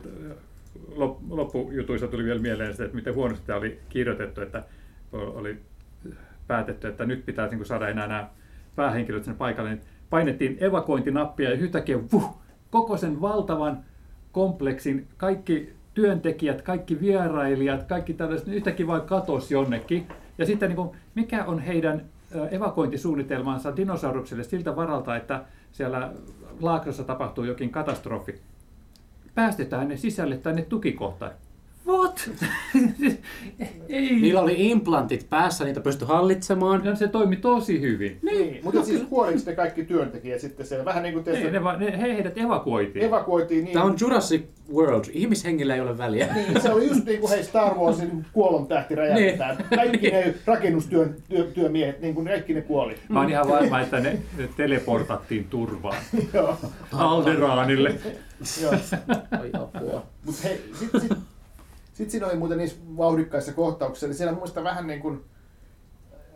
lop, 0.95 1.19
loppujutuissa 1.31 2.09
tuli 2.09 2.25
vielä 2.25 2.41
mieleen 2.41 2.77
se, 2.77 2.85
että 2.85 2.97
miten 2.97 3.15
huonosti 3.15 3.47
tämä 3.47 3.59
oli 3.59 3.79
kirjoitettu, 3.89 4.41
että 4.41 4.63
oli 5.13 5.57
päätetty, 6.47 6.89
että 6.89 7.05
nyt 7.07 7.27
pitää 7.27 7.49
niin 7.49 7.67
saada 7.67 7.89
enää 7.89 8.07
nämä 8.07 8.29
päähenkilöt 8.77 9.25
sinne 9.25 9.39
paikalle. 9.39 9.71
Niin 9.71 9.83
painettiin 10.13 10.57
evakuointinappia 10.61 11.51
ja 11.51 11.57
yhtäkkiä 11.57 11.99
vuh, 12.13 12.39
koko 12.71 12.97
sen 12.97 13.21
valtavan 13.21 13.85
kompleksin 14.33 15.09
kaikki 15.17 15.73
työntekijät, 15.95 16.63
kaikki 16.63 17.01
vierailijat, 17.01 17.83
kaikki 17.83 18.15
tällaiset, 18.15 18.47
ne 18.47 18.55
yhtäkkiä 18.55 18.87
vain 18.87 19.03
katosi 19.03 19.55
jonnekin. 19.55 20.07
Ja 20.39 20.47
sitten 20.47 20.69
niin 20.69 20.77
kuin, 20.77 20.91
mikä 21.15 21.45
on 21.45 21.59
heidän 21.59 22.03
ö, 22.35 22.49
evakuointisuunnitelmansa 22.49 23.77
dinosaurukselle 23.77 24.45
siltä 24.45 24.77
varalta, 24.77 25.17
että 25.17 25.45
siellä 25.73 26.13
Laaksossa 26.61 27.05
tapahtuu 27.05 27.45
jokin 27.45 27.71
katastrofi. 27.71 28.41
Päästetään 29.35 29.89
ne 29.89 29.97
sisälle 29.97 30.37
tänne 30.37 30.63
tukikohtaan. 30.63 31.33
What? 31.87 32.31
Ei. 33.89 34.21
Niillä 34.21 34.41
oli 34.41 34.71
implantit 34.71 35.27
päässä, 35.31 35.65
niitä 35.65 35.81
pystyi 35.81 36.09
hallitsemaan. 36.09 36.85
Ja 36.85 36.95
se 36.95 37.09
toimi 37.09 37.37
tosi 37.37 37.81
hyvin. 37.81 38.19
Niin, 38.23 38.61
mutta 38.65 38.85
siis 38.85 39.03
kuoliko 39.03 39.39
ne 39.47 39.55
kaikki 39.55 39.85
työntekijät 39.85 40.41
sitten 40.41 40.67
siellä? 40.67 40.85
Vähän 40.85 41.03
niin 41.03 41.13
kuin 41.13 41.21
Ei, 41.21 41.25
tietysti 41.25 41.51
ne, 41.53 41.65
va- 41.65 41.77
ne, 41.77 41.93
he, 41.93 42.03
heidät 42.03 42.39
evakuoitiin. 42.39 43.05
evakuoitiin 43.05 43.65
niin. 43.65 43.73
Tämä 43.73 43.85
on 43.85 43.95
Jurassic 44.01 44.43
World. 44.75 45.05
Ihmishengillä 45.13 45.75
ei 45.75 45.81
ole 45.81 45.99
väliä. 45.99 46.29
Niin, 46.35 46.61
se 46.63 46.73
oli 46.73 46.89
just 46.89 47.05
niin 47.05 47.21
kuin 47.21 47.31
hei 47.31 47.45
Star 47.45 47.75
Warsin 47.75 48.27
kuolon 48.33 48.67
tähti 48.67 48.95
räjäytetään. 48.95 49.57
Kaikki 49.77 50.11
ne 50.11 50.35
rakennustyön 50.47 51.15
työ, 51.29 51.45
työmiehet, 51.45 52.01
niin 52.01 52.15
kuin 52.15 52.27
kaikki 52.27 52.55
ne 52.55 52.61
kuoli. 52.61 52.95
Mä 53.09 53.21
oon 53.21 53.31
ihan 53.31 53.49
varma, 53.49 53.81
että 53.81 54.01
ne, 54.01 54.19
ne 54.39 54.49
teleportattiin 54.57 55.45
turvaan. 55.45 55.97
Joo. 56.35 56.57
Alderaanille. 56.93 57.95
Joo. 58.63 58.73
Oi 59.41 59.51
apua. 59.53 60.03
Mutta 60.25 60.41
hei, 60.45 60.61
sitten 60.79 61.01
sit, 61.01 61.13
sit 61.95 62.11
siinä 62.11 62.27
oli 62.27 62.37
muuten 62.37 62.59
niissä 62.59 62.77
vauhdikkaissa 62.97 63.53
kohtauksissa, 63.53 64.07
eli 64.07 64.15
siellä 64.15 64.39
muista 64.39 64.65
vähän 64.65 64.87
niin 64.87 65.01
kuin 65.01 65.25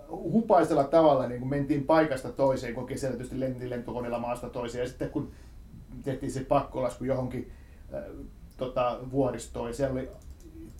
hupaisella 0.08 0.84
tavalla 0.84 1.26
niin 1.26 1.40
kuin 1.40 1.50
mentiin 1.50 1.84
paikasta 1.84 2.32
toiseen, 2.32 2.74
kun 2.74 2.86
kesällä 2.86 3.16
tietysti 3.16 3.40
lentiin 3.40 3.70
lentokoneella 3.70 4.18
maasta 4.18 4.48
toiseen, 4.48 4.82
ja 4.82 4.88
sitten 4.88 5.10
kun 5.10 5.30
tehtiin 6.02 6.32
se 6.32 6.44
pakkolasku 6.44 7.04
johonkin 7.04 7.52
äh, 7.94 8.02
tota, 8.56 8.98
vuoristoon, 9.10 9.74
siellä 9.74 9.92
oli 9.92 10.08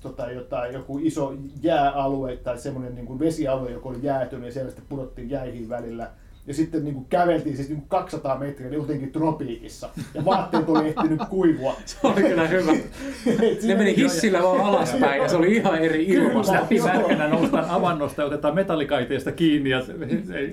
tota, 0.00 0.30
jotain, 0.30 0.74
joku 0.74 0.98
iso 1.02 1.34
jääalue 1.62 2.36
tai 2.36 2.58
semmoinen 2.58 2.94
niin 2.94 3.06
kuin 3.06 3.18
vesialue, 3.18 3.70
joka 3.70 3.88
oli 3.88 4.02
jäätynyt, 4.02 4.46
ja 4.46 4.52
siellä 4.52 4.70
sitten 4.70 4.88
pudottiin 4.88 5.30
jäihin 5.30 5.68
välillä. 5.68 6.10
Ja 6.46 6.54
sitten 6.54 6.84
niin 6.84 6.94
kuin 6.94 7.06
käveltiin 7.08 7.56
siis 7.56 7.68
niin 7.68 7.78
kuin 7.78 7.88
200 7.88 8.38
metriä 8.38 8.70
niin 8.70 8.80
jotenkin 8.80 9.12
tropiikissa. 9.12 9.88
Ja 10.14 10.24
vaatteet 10.24 10.68
oli 10.68 10.88
ehtinyt 10.88 11.20
kuivua. 11.30 11.76
Se 11.84 11.98
oli 12.02 12.22
kyllä 12.22 12.48
hyvä. 12.48 12.72
Ne 13.66 13.74
meni 13.74 13.90
oli- 13.90 13.96
hissillä 13.96 14.42
vaan 14.42 14.60
alaspäin 14.60 15.22
ja 15.22 15.28
se 15.28 15.36
oli 15.36 15.56
ihan 15.56 15.78
eri 15.78 16.04
ilmasta. 16.04 16.52
Läpi 16.52 16.82
värkänä 16.82 17.28
noustaan 17.28 17.64
avannosta 17.70 18.22
ja 18.22 18.26
otetaan 18.26 18.54
metallikaiteesta 18.54 19.32
kiinni 19.32 19.70
ja 19.70 19.82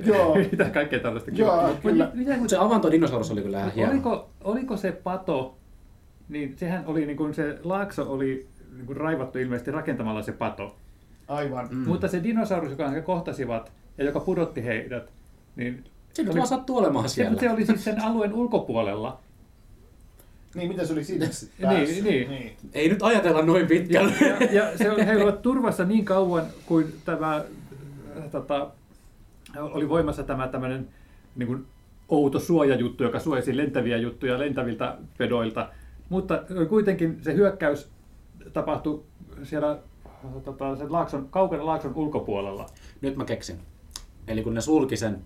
Joo. 0.05 0.35
mitä 0.51 0.65
kaikkea 0.65 0.99
tällaista 0.99 1.31
Joo, 1.33 1.69
kyllä. 1.81 2.11
Mitä, 2.13 2.35
se 2.47 2.57
avantodinosaurus 2.57 3.31
oli 3.31 3.41
kyllä 3.41 3.59
ihan 3.59 3.71
hieno. 3.71 3.91
oliko, 3.91 4.29
oliko 4.43 4.77
se 4.77 4.91
pato, 4.91 5.57
niin 6.29 6.53
sehän 6.57 6.83
oli 6.87 7.05
niin 7.05 7.17
kuin 7.17 7.33
se 7.33 7.57
laakso 7.63 8.11
oli 8.13 8.47
niin 8.75 8.85
kuin 8.85 8.97
raivattu 8.97 9.39
ilmeisesti 9.39 9.71
rakentamalla 9.71 10.21
se 10.21 10.31
pato. 10.31 10.75
Aivan. 11.27 11.67
Mm. 11.71 11.87
Mutta 11.87 12.07
se 12.07 12.23
dinosaurus, 12.23 12.71
joka 12.71 12.89
he 12.89 13.01
kohtasivat 13.01 13.71
ja 13.97 14.05
joka 14.05 14.19
pudotti 14.19 14.65
heidät, 14.65 15.11
niin 15.55 15.83
Se 16.13 16.21
nyt 16.21 16.31
oli- 16.31 16.37
vaan 16.37 16.47
sattuu 16.47 16.77
olemaan 16.77 17.09
se, 17.09 17.13
siellä. 17.13 17.39
se 17.39 17.51
oli 17.51 17.65
siis 17.65 17.83
sen 17.83 18.03
alueen 18.03 18.33
ulkopuolella. 18.33 19.19
Niin, 20.55 20.67
mitä 20.69 20.85
se 20.85 20.93
oli 20.93 21.03
siinä 21.03 21.25
Niin, 21.69 22.03
niin. 22.03 22.29
niin. 22.29 22.57
Ei 22.73 22.89
nyt 22.89 23.03
ajatella 23.03 23.41
noin 23.41 23.67
pitkälle. 23.67 24.13
Ja, 24.21 24.51
ja 24.51 24.77
se 24.77 24.91
oli, 24.91 25.05
he 25.05 25.15
olivat 25.15 25.41
turvassa 25.41 25.85
niin 25.85 26.05
kauan 26.05 26.45
kuin 26.65 26.93
tämä 27.05 27.35
äh, 27.35 28.23
tota, 28.31 28.71
oli 29.59 29.89
voimassa 29.89 30.23
tämä 30.23 30.47
tämmöinen 30.47 30.87
niin 31.35 31.47
kuin 31.47 31.65
outo 32.09 32.39
suojajuttu, 32.39 33.03
joka 33.03 33.19
suojasi 33.19 33.57
lentäviä 33.57 33.97
juttuja 33.97 34.39
lentäviltä 34.39 34.97
pedoilta. 35.17 35.69
Mutta 36.09 36.43
kuitenkin 36.69 37.17
se 37.21 37.33
hyökkäys 37.33 37.89
tapahtui 38.53 39.03
siellä 39.43 39.71
äh, 39.71 40.11
tota, 40.45 40.75
sen 40.75 40.91
laakson, 40.91 41.27
kaukana 41.29 41.65
laakson 41.65 41.95
ulkopuolella. 41.95 42.65
Nyt 43.01 43.15
mä 43.15 43.25
keksin. 43.25 43.59
Eli 44.27 44.43
kun 44.43 44.53
ne 44.53 44.61
sulki 44.61 44.97
sen 44.97 45.17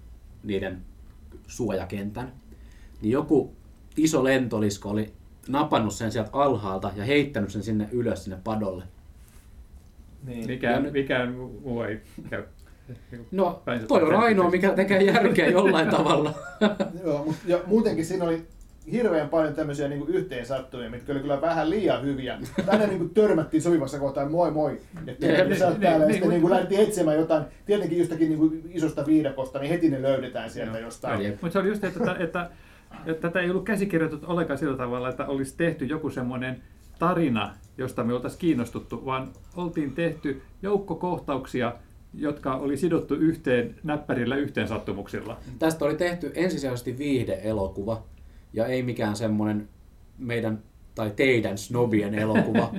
niiden 0.44 0.82
suojakentän, 1.48 2.32
niin 3.02 3.12
joku 3.12 3.54
iso 3.98 4.24
lentolisko 4.24 4.90
oli 4.90 5.14
napannut 5.48 5.94
sen 5.94 6.12
sieltä 6.12 6.30
alhaalta 6.34 6.92
ja 6.96 7.06
heittänyt 7.06 7.50
sen 7.52 7.64
sinne 7.64 7.88
ylös 7.92 8.24
sinne 8.24 8.38
padolle. 8.44 8.84
niin. 10.24 10.42
Ja 10.42 10.48
Mikään, 10.48 10.84
nyt- 10.84 10.94
mikään 10.94 11.32
muu 11.64 11.82
ei 11.82 12.02
käy. 12.30 12.44
No, 13.32 13.62
toi 13.88 14.04
on 14.04 14.16
ainoa, 14.16 14.50
mikä 14.50 14.70
tekee 14.74 15.04
järkeä 15.04 15.48
jollain 15.50 15.90
tavalla. 15.90 16.34
Joo, 17.04 17.26
mut, 17.26 17.36
ja 17.46 17.60
muutenkin 17.66 18.06
siinä 18.06 18.26
oli 18.26 18.46
hirveän 18.92 19.30
paljon 19.30 19.54
tämmöisiä 19.54 19.88
niin 19.88 20.08
yhteensattumia, 20.08 20.90
mitkä 20.90 21.12
oli 21.12 21.20
kyllä 21.20 21.42
vähän 21.42 21.70
liian 21.70 22.04
hyviä. 22.04 22.38
Tänne 22.66 22.88
niin 22.88 22.98
kuin 22.98 23.10
törmättiin 23.10 23.62
sopivassa 23.64 24.00
kohtaa, 24.00 24.30
moi 24.30 24.52
moi, 24.52 24.80
että 25.08 25.28
Niin, 25.28 25.58
sä 25.58 25.68
oot 25.68 25.74
niin, 25.74 25.82
täällä, 25.82 26.04
ja 26.04 26.08
niin, 26.08 26.14
sitten 26.14 26.30
niin 26.30 26.42
kuin 26.42 26.52
lähdettiin 26.52 26.82
etsimään 26.82 27.18
jotain, 27.18 27.44
tietenkin 27.66 27.98
jostakin 27.98 28.30
niin 28.30 28.40
kuin 28.40 28.72
isosta 28.74 29.06
viidakosta, 29.06 29.60
niin 29.60 29.70
heti 29.70 29.90
ne 29.90 30.02
löydetään 30.02 30.50
sieltä 30.50 30.78
Joo. 30.78 30.86
jostain. 30.86 31.30
Mutta 31.30 31.50
se 31.50 31.60
oli 31.60 31.68
just, 31.68 31.84
että, 31.84 32.00
että, 32.00 32.24
että, 32.24 32.50
että 33.06 33.22
tätä 33.28 33.40
ei 33.40 33.50
ollut 33.50 33.66
käsikirjoitettu 33.66 34.26
ollenkaan 34.30 34.58
sillä 34.58 34.78
tavalla, 34.78 35.10
että 35.10 35.26
olisi 35.26 35.58
tehty 35.58 35.86
joku 35.86 36.10
semmoinen 36.10 36.64
tarina, 37.00 37.54
josta 37.78 38.04
me 38.04 38.14
oltaisiin 38.14 38.40
kiinnostuttu, 38.40 39.06
vaan 39.06 39.28
oltiin 39.56 39.94
tehty 39.94 40.42
joukko 40.62 40.96
kohtauksia, 40.96 41.74
jotka 42.14 42.56
oli 42.56 42.78
sidottu 42.78 43.14
yhteen 43.14 43.76
näppärillä 43.84 44.36
yhteensattumuksilla. 44.36 45.38
Tästä 45.60 45.86
oli 45.86 45.96
tehty 45.96 46.32
ensisijaisesti 46.36 46.98
viihde-elokuva 46.98 48.04
ja 48.54 48.66
ei 48.66 48.84
mikään 48.84 49.16
semmoinen 49.16 49.70
meidän 50.18 50.60
tai 50.96 51.12
teidän 51.16 51.58
snobien 51.58 52.16
elokuva. 52.16 52.74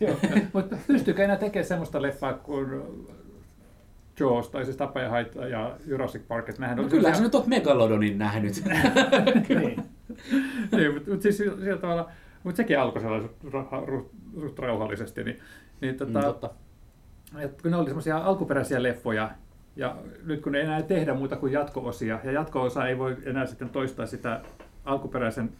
Mutta 0.52 0.76
pystyykö 0.86 1.24
enää 1.24 1.36
tekemään 1.36 1.66
semmoista 1.66 2.02
leffaa 2.02 2.32
kuin 2.32 2.82
Jaws 4.20 4.48
tai 4.48 4.64
siis 4.64 4.76
Tapajahait 4.76 5.34
ja 5.50 5.76
Jurassic 5.86 6.22
Park? 6.28 6.48
Että 6.48 6.74
No 6.74 6.84
kyllä 6.84 7.14
sä 7.14 7.22
nyt 7.22 7.34
oot 7.34 7.46
Megalodonin 7.46 8.18
nähnyt. 8.18 8.62
Niin. 9.48 9.84
niin, 10.72 10.94
mutta, 10.94 11.10
mutta 11.10 11.22
siis 11.22 11.36
sillä 11.36 11.76
tavalla, 11.80 12.10
mutta 12.42 12.56
sekin 12.56 12.78
alkoi 12.78 13.02
suht 14.40 14.58
rauhallisesti, 14.58 15.24
niin, 15.24 15.38
niin 15.80 15.94
tota, 15.94 16.18
Mm, 16.18 16.24
totta. 16.24 16.50
Et 17.38 17.62
kun 17.62 17.70
ne 17.70 17.76
oli 17.76 17.86
semmoisia 17.86 18.18
alkuperäisiä 18.18 18.82
leffoja, 18.82 19.30
ja 19.76 19.96
nyt 20.24 20.42
kun 20.42 20.54
ei 20.54 20.62
enää 20.62 20.82
tehdä 20.82 21.14
muuta 21.14 21.36
kuin 21.36 21.52
jatko-osia, 21.52 22.20
ja 22.24 22.32
jatko-osa 22.32 22.88
ei 22.88 22.98
voi 22.98 23.16
enää 23.24 23.46
sitten 23.46 23.68
toistaa 23.68 24.06
sitä 24.06 24.40
alkuperäisen 24.84 25.50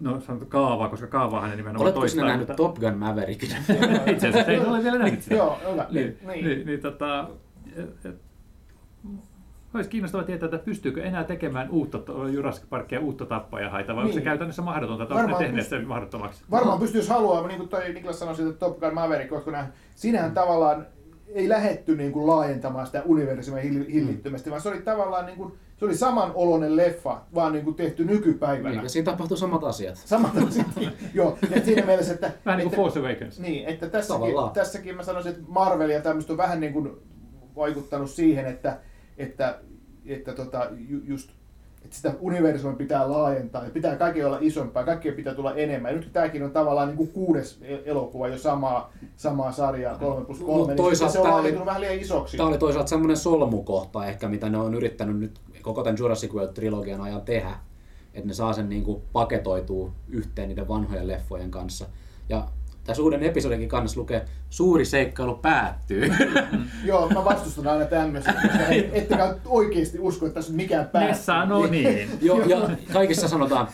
no 0.00 0.20
sanottu 0.20 0.46
kaavaa, 0.46 0.88
koska 0.88 1.06
kaavaahan 1.06 1.50
ne 1.50 1.56
nimenomaan 1.56 1.82
Oletko 1.82 2.00
sinä 2.00 2.22
toistaa. 2.22 2.24
nähnyt 2.24 2.48
mutta- 2.48 2.62
Top 2.62 2.78
Gun 2.78 2.98
Maverickin? 2.98 3.48
Itse 4.12 4.28
asiassa 4.28 4.52
ei 4.52 4.58
ole 4.60 4.82
vielä 4.84 4.98
nähnyt 4.98 5.22
sitä. 5.22 5.34
Joo, 5.42 5.58
hyvä. 5.72 5.86
Niin, 5.90 6.18
Niin. 6.26 6.44
niin, 6.44 6.66
niin, 6.66 6.80
tota, 6.80 7.28
et- 7.76 8.06
et- 8.06 8.20
olisi 9.74 9.90
kiinnostavaa 9.90 10.26
tietää, 10.26 10.46
että 10.46 10.58
pystyykö 10.58 11.02
enää 11.02 11.24
tekemään 11.24 11.70
uutta 11.70 11.98
Jurassic 12.32 12.64
Parkia 12.70 13.00
uutta 13.00 13.26
tappajahaita, 13.26 13.94
vai 13.96 14.02
onko 14.02 14.12
se 14.12 14.18
Niin. 14.18 14.24
käytännössä 14.24 14.62
mahdotonta, 14.62 15.02
että 15.02 15.14
onko 15.14 15.26
ne 15.26 15.32
Varmaan 15.32 15.44
tehneet 15.44 15.66
pyst- 15.66 15.70
sen 15.70 15.88
mahdottomaksi? 15.88 16.44
Varmaan 16.50 16.78
pystyy, 16.80 17.00
jos 17.00 17.08
haluaa, 17.08 17.46
niin 17.46 17.58
kuin 17.58 17.68
toi 17.68 17.92
Niklas 17.92 18.18
sanoi 18.18 18.36
siitä 18.36 18.52
Top 18.52 18.80
Gun 18.80 18.94
Maverick, 18.94 19.30
koska 19.30 19.50
nämä, 19.50 19.68
siinähän 19.94 20.34
tavallaan 20.34 20.86
ei 21.34 21.48
lähetty 21.48 21.96
niin 21.96 22.12
kuin 22.12 22.26
laajentamaan 22.26 22.86
sitä 22.86 23.02
universumia 23.06 23.62
hill- 23.62 23.90
hillittömästi, 23.92 24.50
vaan 24.50 24.62
se 24.62 24.68
oli 24.68 24.82
tavallaan 24.82 25.26
niin 25.26 25.36
kuin, 25.38 25.52
se 25.82 25.86
oli 25.86 25.96
saman 25.96 26.32
oloinen 26.34 26.76
leffa, 26.76 27.20
vaan 27.34 27.52
niin 27.52 27.64
kuin 27.64 27.76
tehty 27.76 28.04
nykypäivänä. 28.04 28.70
Niin, 28.70 28.82
ja 28.82 28.88
siinä 28.88 29.12
tapahtuu 29.12 29.36
samat 29.36 29.64
asiat. 29.64 29.96
Samat 29.96 30.32
asiat. 30.48 30.66
Joo, 31.14 31.38
et 31.52 31.64
siinä 31.64 31.86
mielessä, 31.86 32.12
että... 32.14 32.32
Vähän 32.46 32.58
niin 32.58 32.70
kuin 32.70 32.80
että, 32.80 32.94
Force 32.94 33.00
Awakens. 33.00 33.40
Niin, 33.40 33.66
että 33.66 33.88
tässäkin, 33.88 34.20
Tavallaan. 34.20 34.52
tässäkin 34.52 34.96
mä 34.96 35.02
sanoisin, 35.02 35.32
että 35.32 35.44
Marvel 35.48 35.90
ja 35.90 36.00
tämmöistä 36.00 36.32
on 36.32 36.36
vähän 36.36 36.60
niin 36.60 36.72
kuin 36.72 36.90
vaikuttanut 37.56 38.10
siihen, 38.10 38.46
että, 38.46 38.78
että, 39.18 39.58
että 40.06 40.32
tota, 40.32 40.68
ju, 40.88 41.00
just 41.04 41.30
että 41.84 41.96
sitä 41.96 42.14
universumia 42.20 42.76
pitää 42.76 43.10
laajentaa 43.10 43.64
ja 43.64 43.70
pitää 43.70 43.96
kaikki 43.96 44.24
olla 44.24 44.38
isompaa, 44.40 44.84
kaikkea 44.84 45.12
pitää 45.12 45.34
tulla 45.34 45.54
enemmän. 45.54 45.90
Ja 45.90 45.96
nyt 45.96 46.12
tämäkin 46.12 46.42
on 46.42 46.50
tavallaan 46.50 46.88
niin 46.88 46.96
kuin 46.96 47.08
kuudes 47.08 47.58
e- 47.62 47.82
elokuva 47.84 48.28
jo 48.28 48.38
samaa, 48.38 48.92
samaa 49.16 49.52
sarjaa, 49.52 49.98
3 49.98 50.24
plus 50.24 50.38
3, 50.38 50.58
Mut 50.58 50.68
niin 50.68 50.76
toisaalta 50.76 51.12
se 51.12 51.18
on 51.18 51.30
laajentunut 51.30 51.66
vähän 51.66 51.80
liian 51.80 51.98
isoksi. 51.98 52.36
Tämä 52.36 52.48
oli 52.48 52.58
toisaalta 52.58 52.88
semmoinen 52.88 53.16
solmukohta 53.16 54.06
ehkä, 54.06 54.28
mitä 54.28 54.48
ne 54.48 54.58
on 54.58 54.74
yrittänyt 54.74 55.18
nyt 55.18 55.40
koko 55.62 55.82
tämän 55.82 55.98
Jurassic 55.98 56.32
World-trilogian 56.32 57.00
ajan 57.00 57.22
tehdä. 57.22 57.54
Että 58.14 58.28
ne 58.28 58.34
saa 58.34 58.52
sen 58.52 58.68
niin 58.68 58.84
kuin 58.84 59.02
paketoituu 59.12 59.92
yhteen 60.08 60.48
niiden 60.48 60.68
vanhojen 60.68 61.08
leffojen 61.08 61.50
kanssa. 61.50 61.86
Ja 62.28 62.48
tässä 62.84 63.02
uuden 63.02 63.22
episodinkin 63.22 63.68
kannassa 63.68 64.00
lukee, 64.00 64.24
suuri 64.50 64.84
seikkailu 64.84 65.34
päättyy. 65.34 66.12
Joo, 66.84 67.08
mä 67.08 67.24
vastustan 67.24 67.68
aina 67.68 67.84
tämmöistä, 67.84 68.34
ettekä 68.92 69.36
oikeasti 69.46 69.98
usko, 69.98 70.26
että 70.26 70.34
tässä 70.34 70.52
on 70.52 70.56
mikään 70.56 70.84
Ne 70.84 70.90
päättyy. 70.92 71.24
sanoo 71.24 71.66
niin. 71.66 72.08
jo, 72.22 72.44
ja 72.44 72.70
kaikissa 72.92 73.28
sanotaan, 73.28 73.68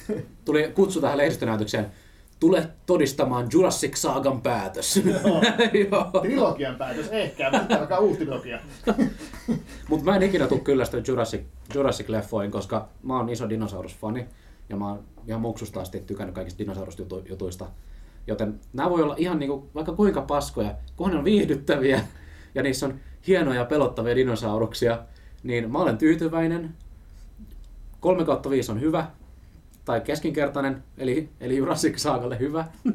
tuli 0.45 0.73
kutsu 0.75 1.01
tähän 1.01 1.19
lehdistönäytökseen, 1.19 1.87
tule 2.41 2.69
todistamaan 2.87 3.49
Jurassic 3.53 3.97
Saagan 3.97 4.43
päätös. 4.43 4.97
Joo. 4.97 5.43
Trilogian 6.23 6.77
päätös 6.77 7.09
ehkä, 7.09 7.51
mutta 7.51 7.77
alkaa 7.79 7.99
uusi 7.99 8.19
trilogia. 8.19 8.59
Mutta 9.89 10.05
mä 10.05 10.17
en 10.17 10.23
ikinä 10.23 10.47
tule 10.47 10.61
kyllästynyt 10.61 11.09
Jurassic, 11.09 11.43
Jurassic-leffoihin, 11.75 12.51
koska 12.51 12.89
mä 13.03 13.17
oon 13.17 13.29
iso 13.29 13.49
dinosaurusfani 13.49 14.27
ja 14.69 14.77
mä 14.77 14.89
oon 14.89 15.05
ihan 15.27 15.41
muksusta 15.41 15.81
asti 15.81 16.01
tykännyt 16.01 16.35
kaikista 16.35 16.59
dinosaurusjutuista. 16.59 17.67
Joten 18.27 18.61
nämä 18.73 18.91
voi 18.91 19.03
olla 19.03 19.15
ihan 19.19 19.39
niinku, 19.39 19.71
vaikka 19.75 19.93
kuinka 19.93 20.23
paskoja, 20.23 20.75
kunhan 20.97 21.13
ne 21.13 21.19
on 21.19 21.25
viihdyttäviä 21.25 22.05
ja 22.55 22.63
niissä 22.63 22.87
on 22.87 22.95
hienoja 23.27 23.65
pelottavia 23.65 24.17
dinosauruksia, 24.17 24.99
niin 25.43 25.73
mä 25.73 25.79
olen 25.79 25.99
tyytyväinen. 25.99 26.75
3 28.01 28.25
kautta 28.25 28.51
5 28.51 28.73
on 28.73 28.81
hyvä, 28.81 29.07
tai 29.89 30.01
keskinkertainen, 30.01 30.83
eli, 30.99 31.29
eli 31.41 31.57
Jurassic 31.57 31.99
Saagalle 31.99 32.39
hyvä. 32.39 32.65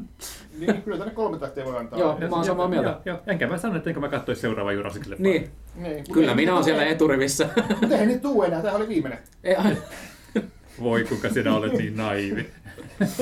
niin, 0.58 0.82
kyllä 0.82 0.98
tänne 0.98 1.14
kolme 1.14 1.38
tähtiä 1.38 1.64
voi 1.64 1.78
antaa. 1.78 1.98
Joo, 1.98 2.18
mä 2.18 2.36
oon 2.36 2.44
samaa 2.44 2.68
mieltä. 2.68 3.00
Joo, 3.04 3.16
jo. 3.16 3.22
Enkä 3.26 3.46
mä 3.46 3.58
sano, 3.58 3.76
että 3.76 3.90
enkä 3.90 4.00
mä 4.00 4.08
katsoisi 4.08 4.40
seuraavaa 4.40 4.72
Jurassic 4.72 5.06
Leffaa. 5.06 5.22
Niin. 5.22 5.50
niin. 5.74 6.04
Kyllä 6.12 6.30
ei, 6.30 6.36
minä 6.36 6.52
olen 6.52 6.64
siellä 6.64 6.84
eturivissä. 6.84 7.48
Mutta 7.80 7.94
eihän 7.94 8.08
nyt 8.08 8.22
tuu 8.22 8.42
enää, 8.42 8.60
tämähän 8.60 8.80
oli 8.80 8.88
viimeinen. 8.88 9.18
Ei, 9.44 9.56
ai... 9.56 9.76
Voi 10.82 11.04
kuinka 11.04 11.28
sinä 11.28 11.54
olet 11.54 11.72
niin 11.72 11.96
naivi. 11.96 12.46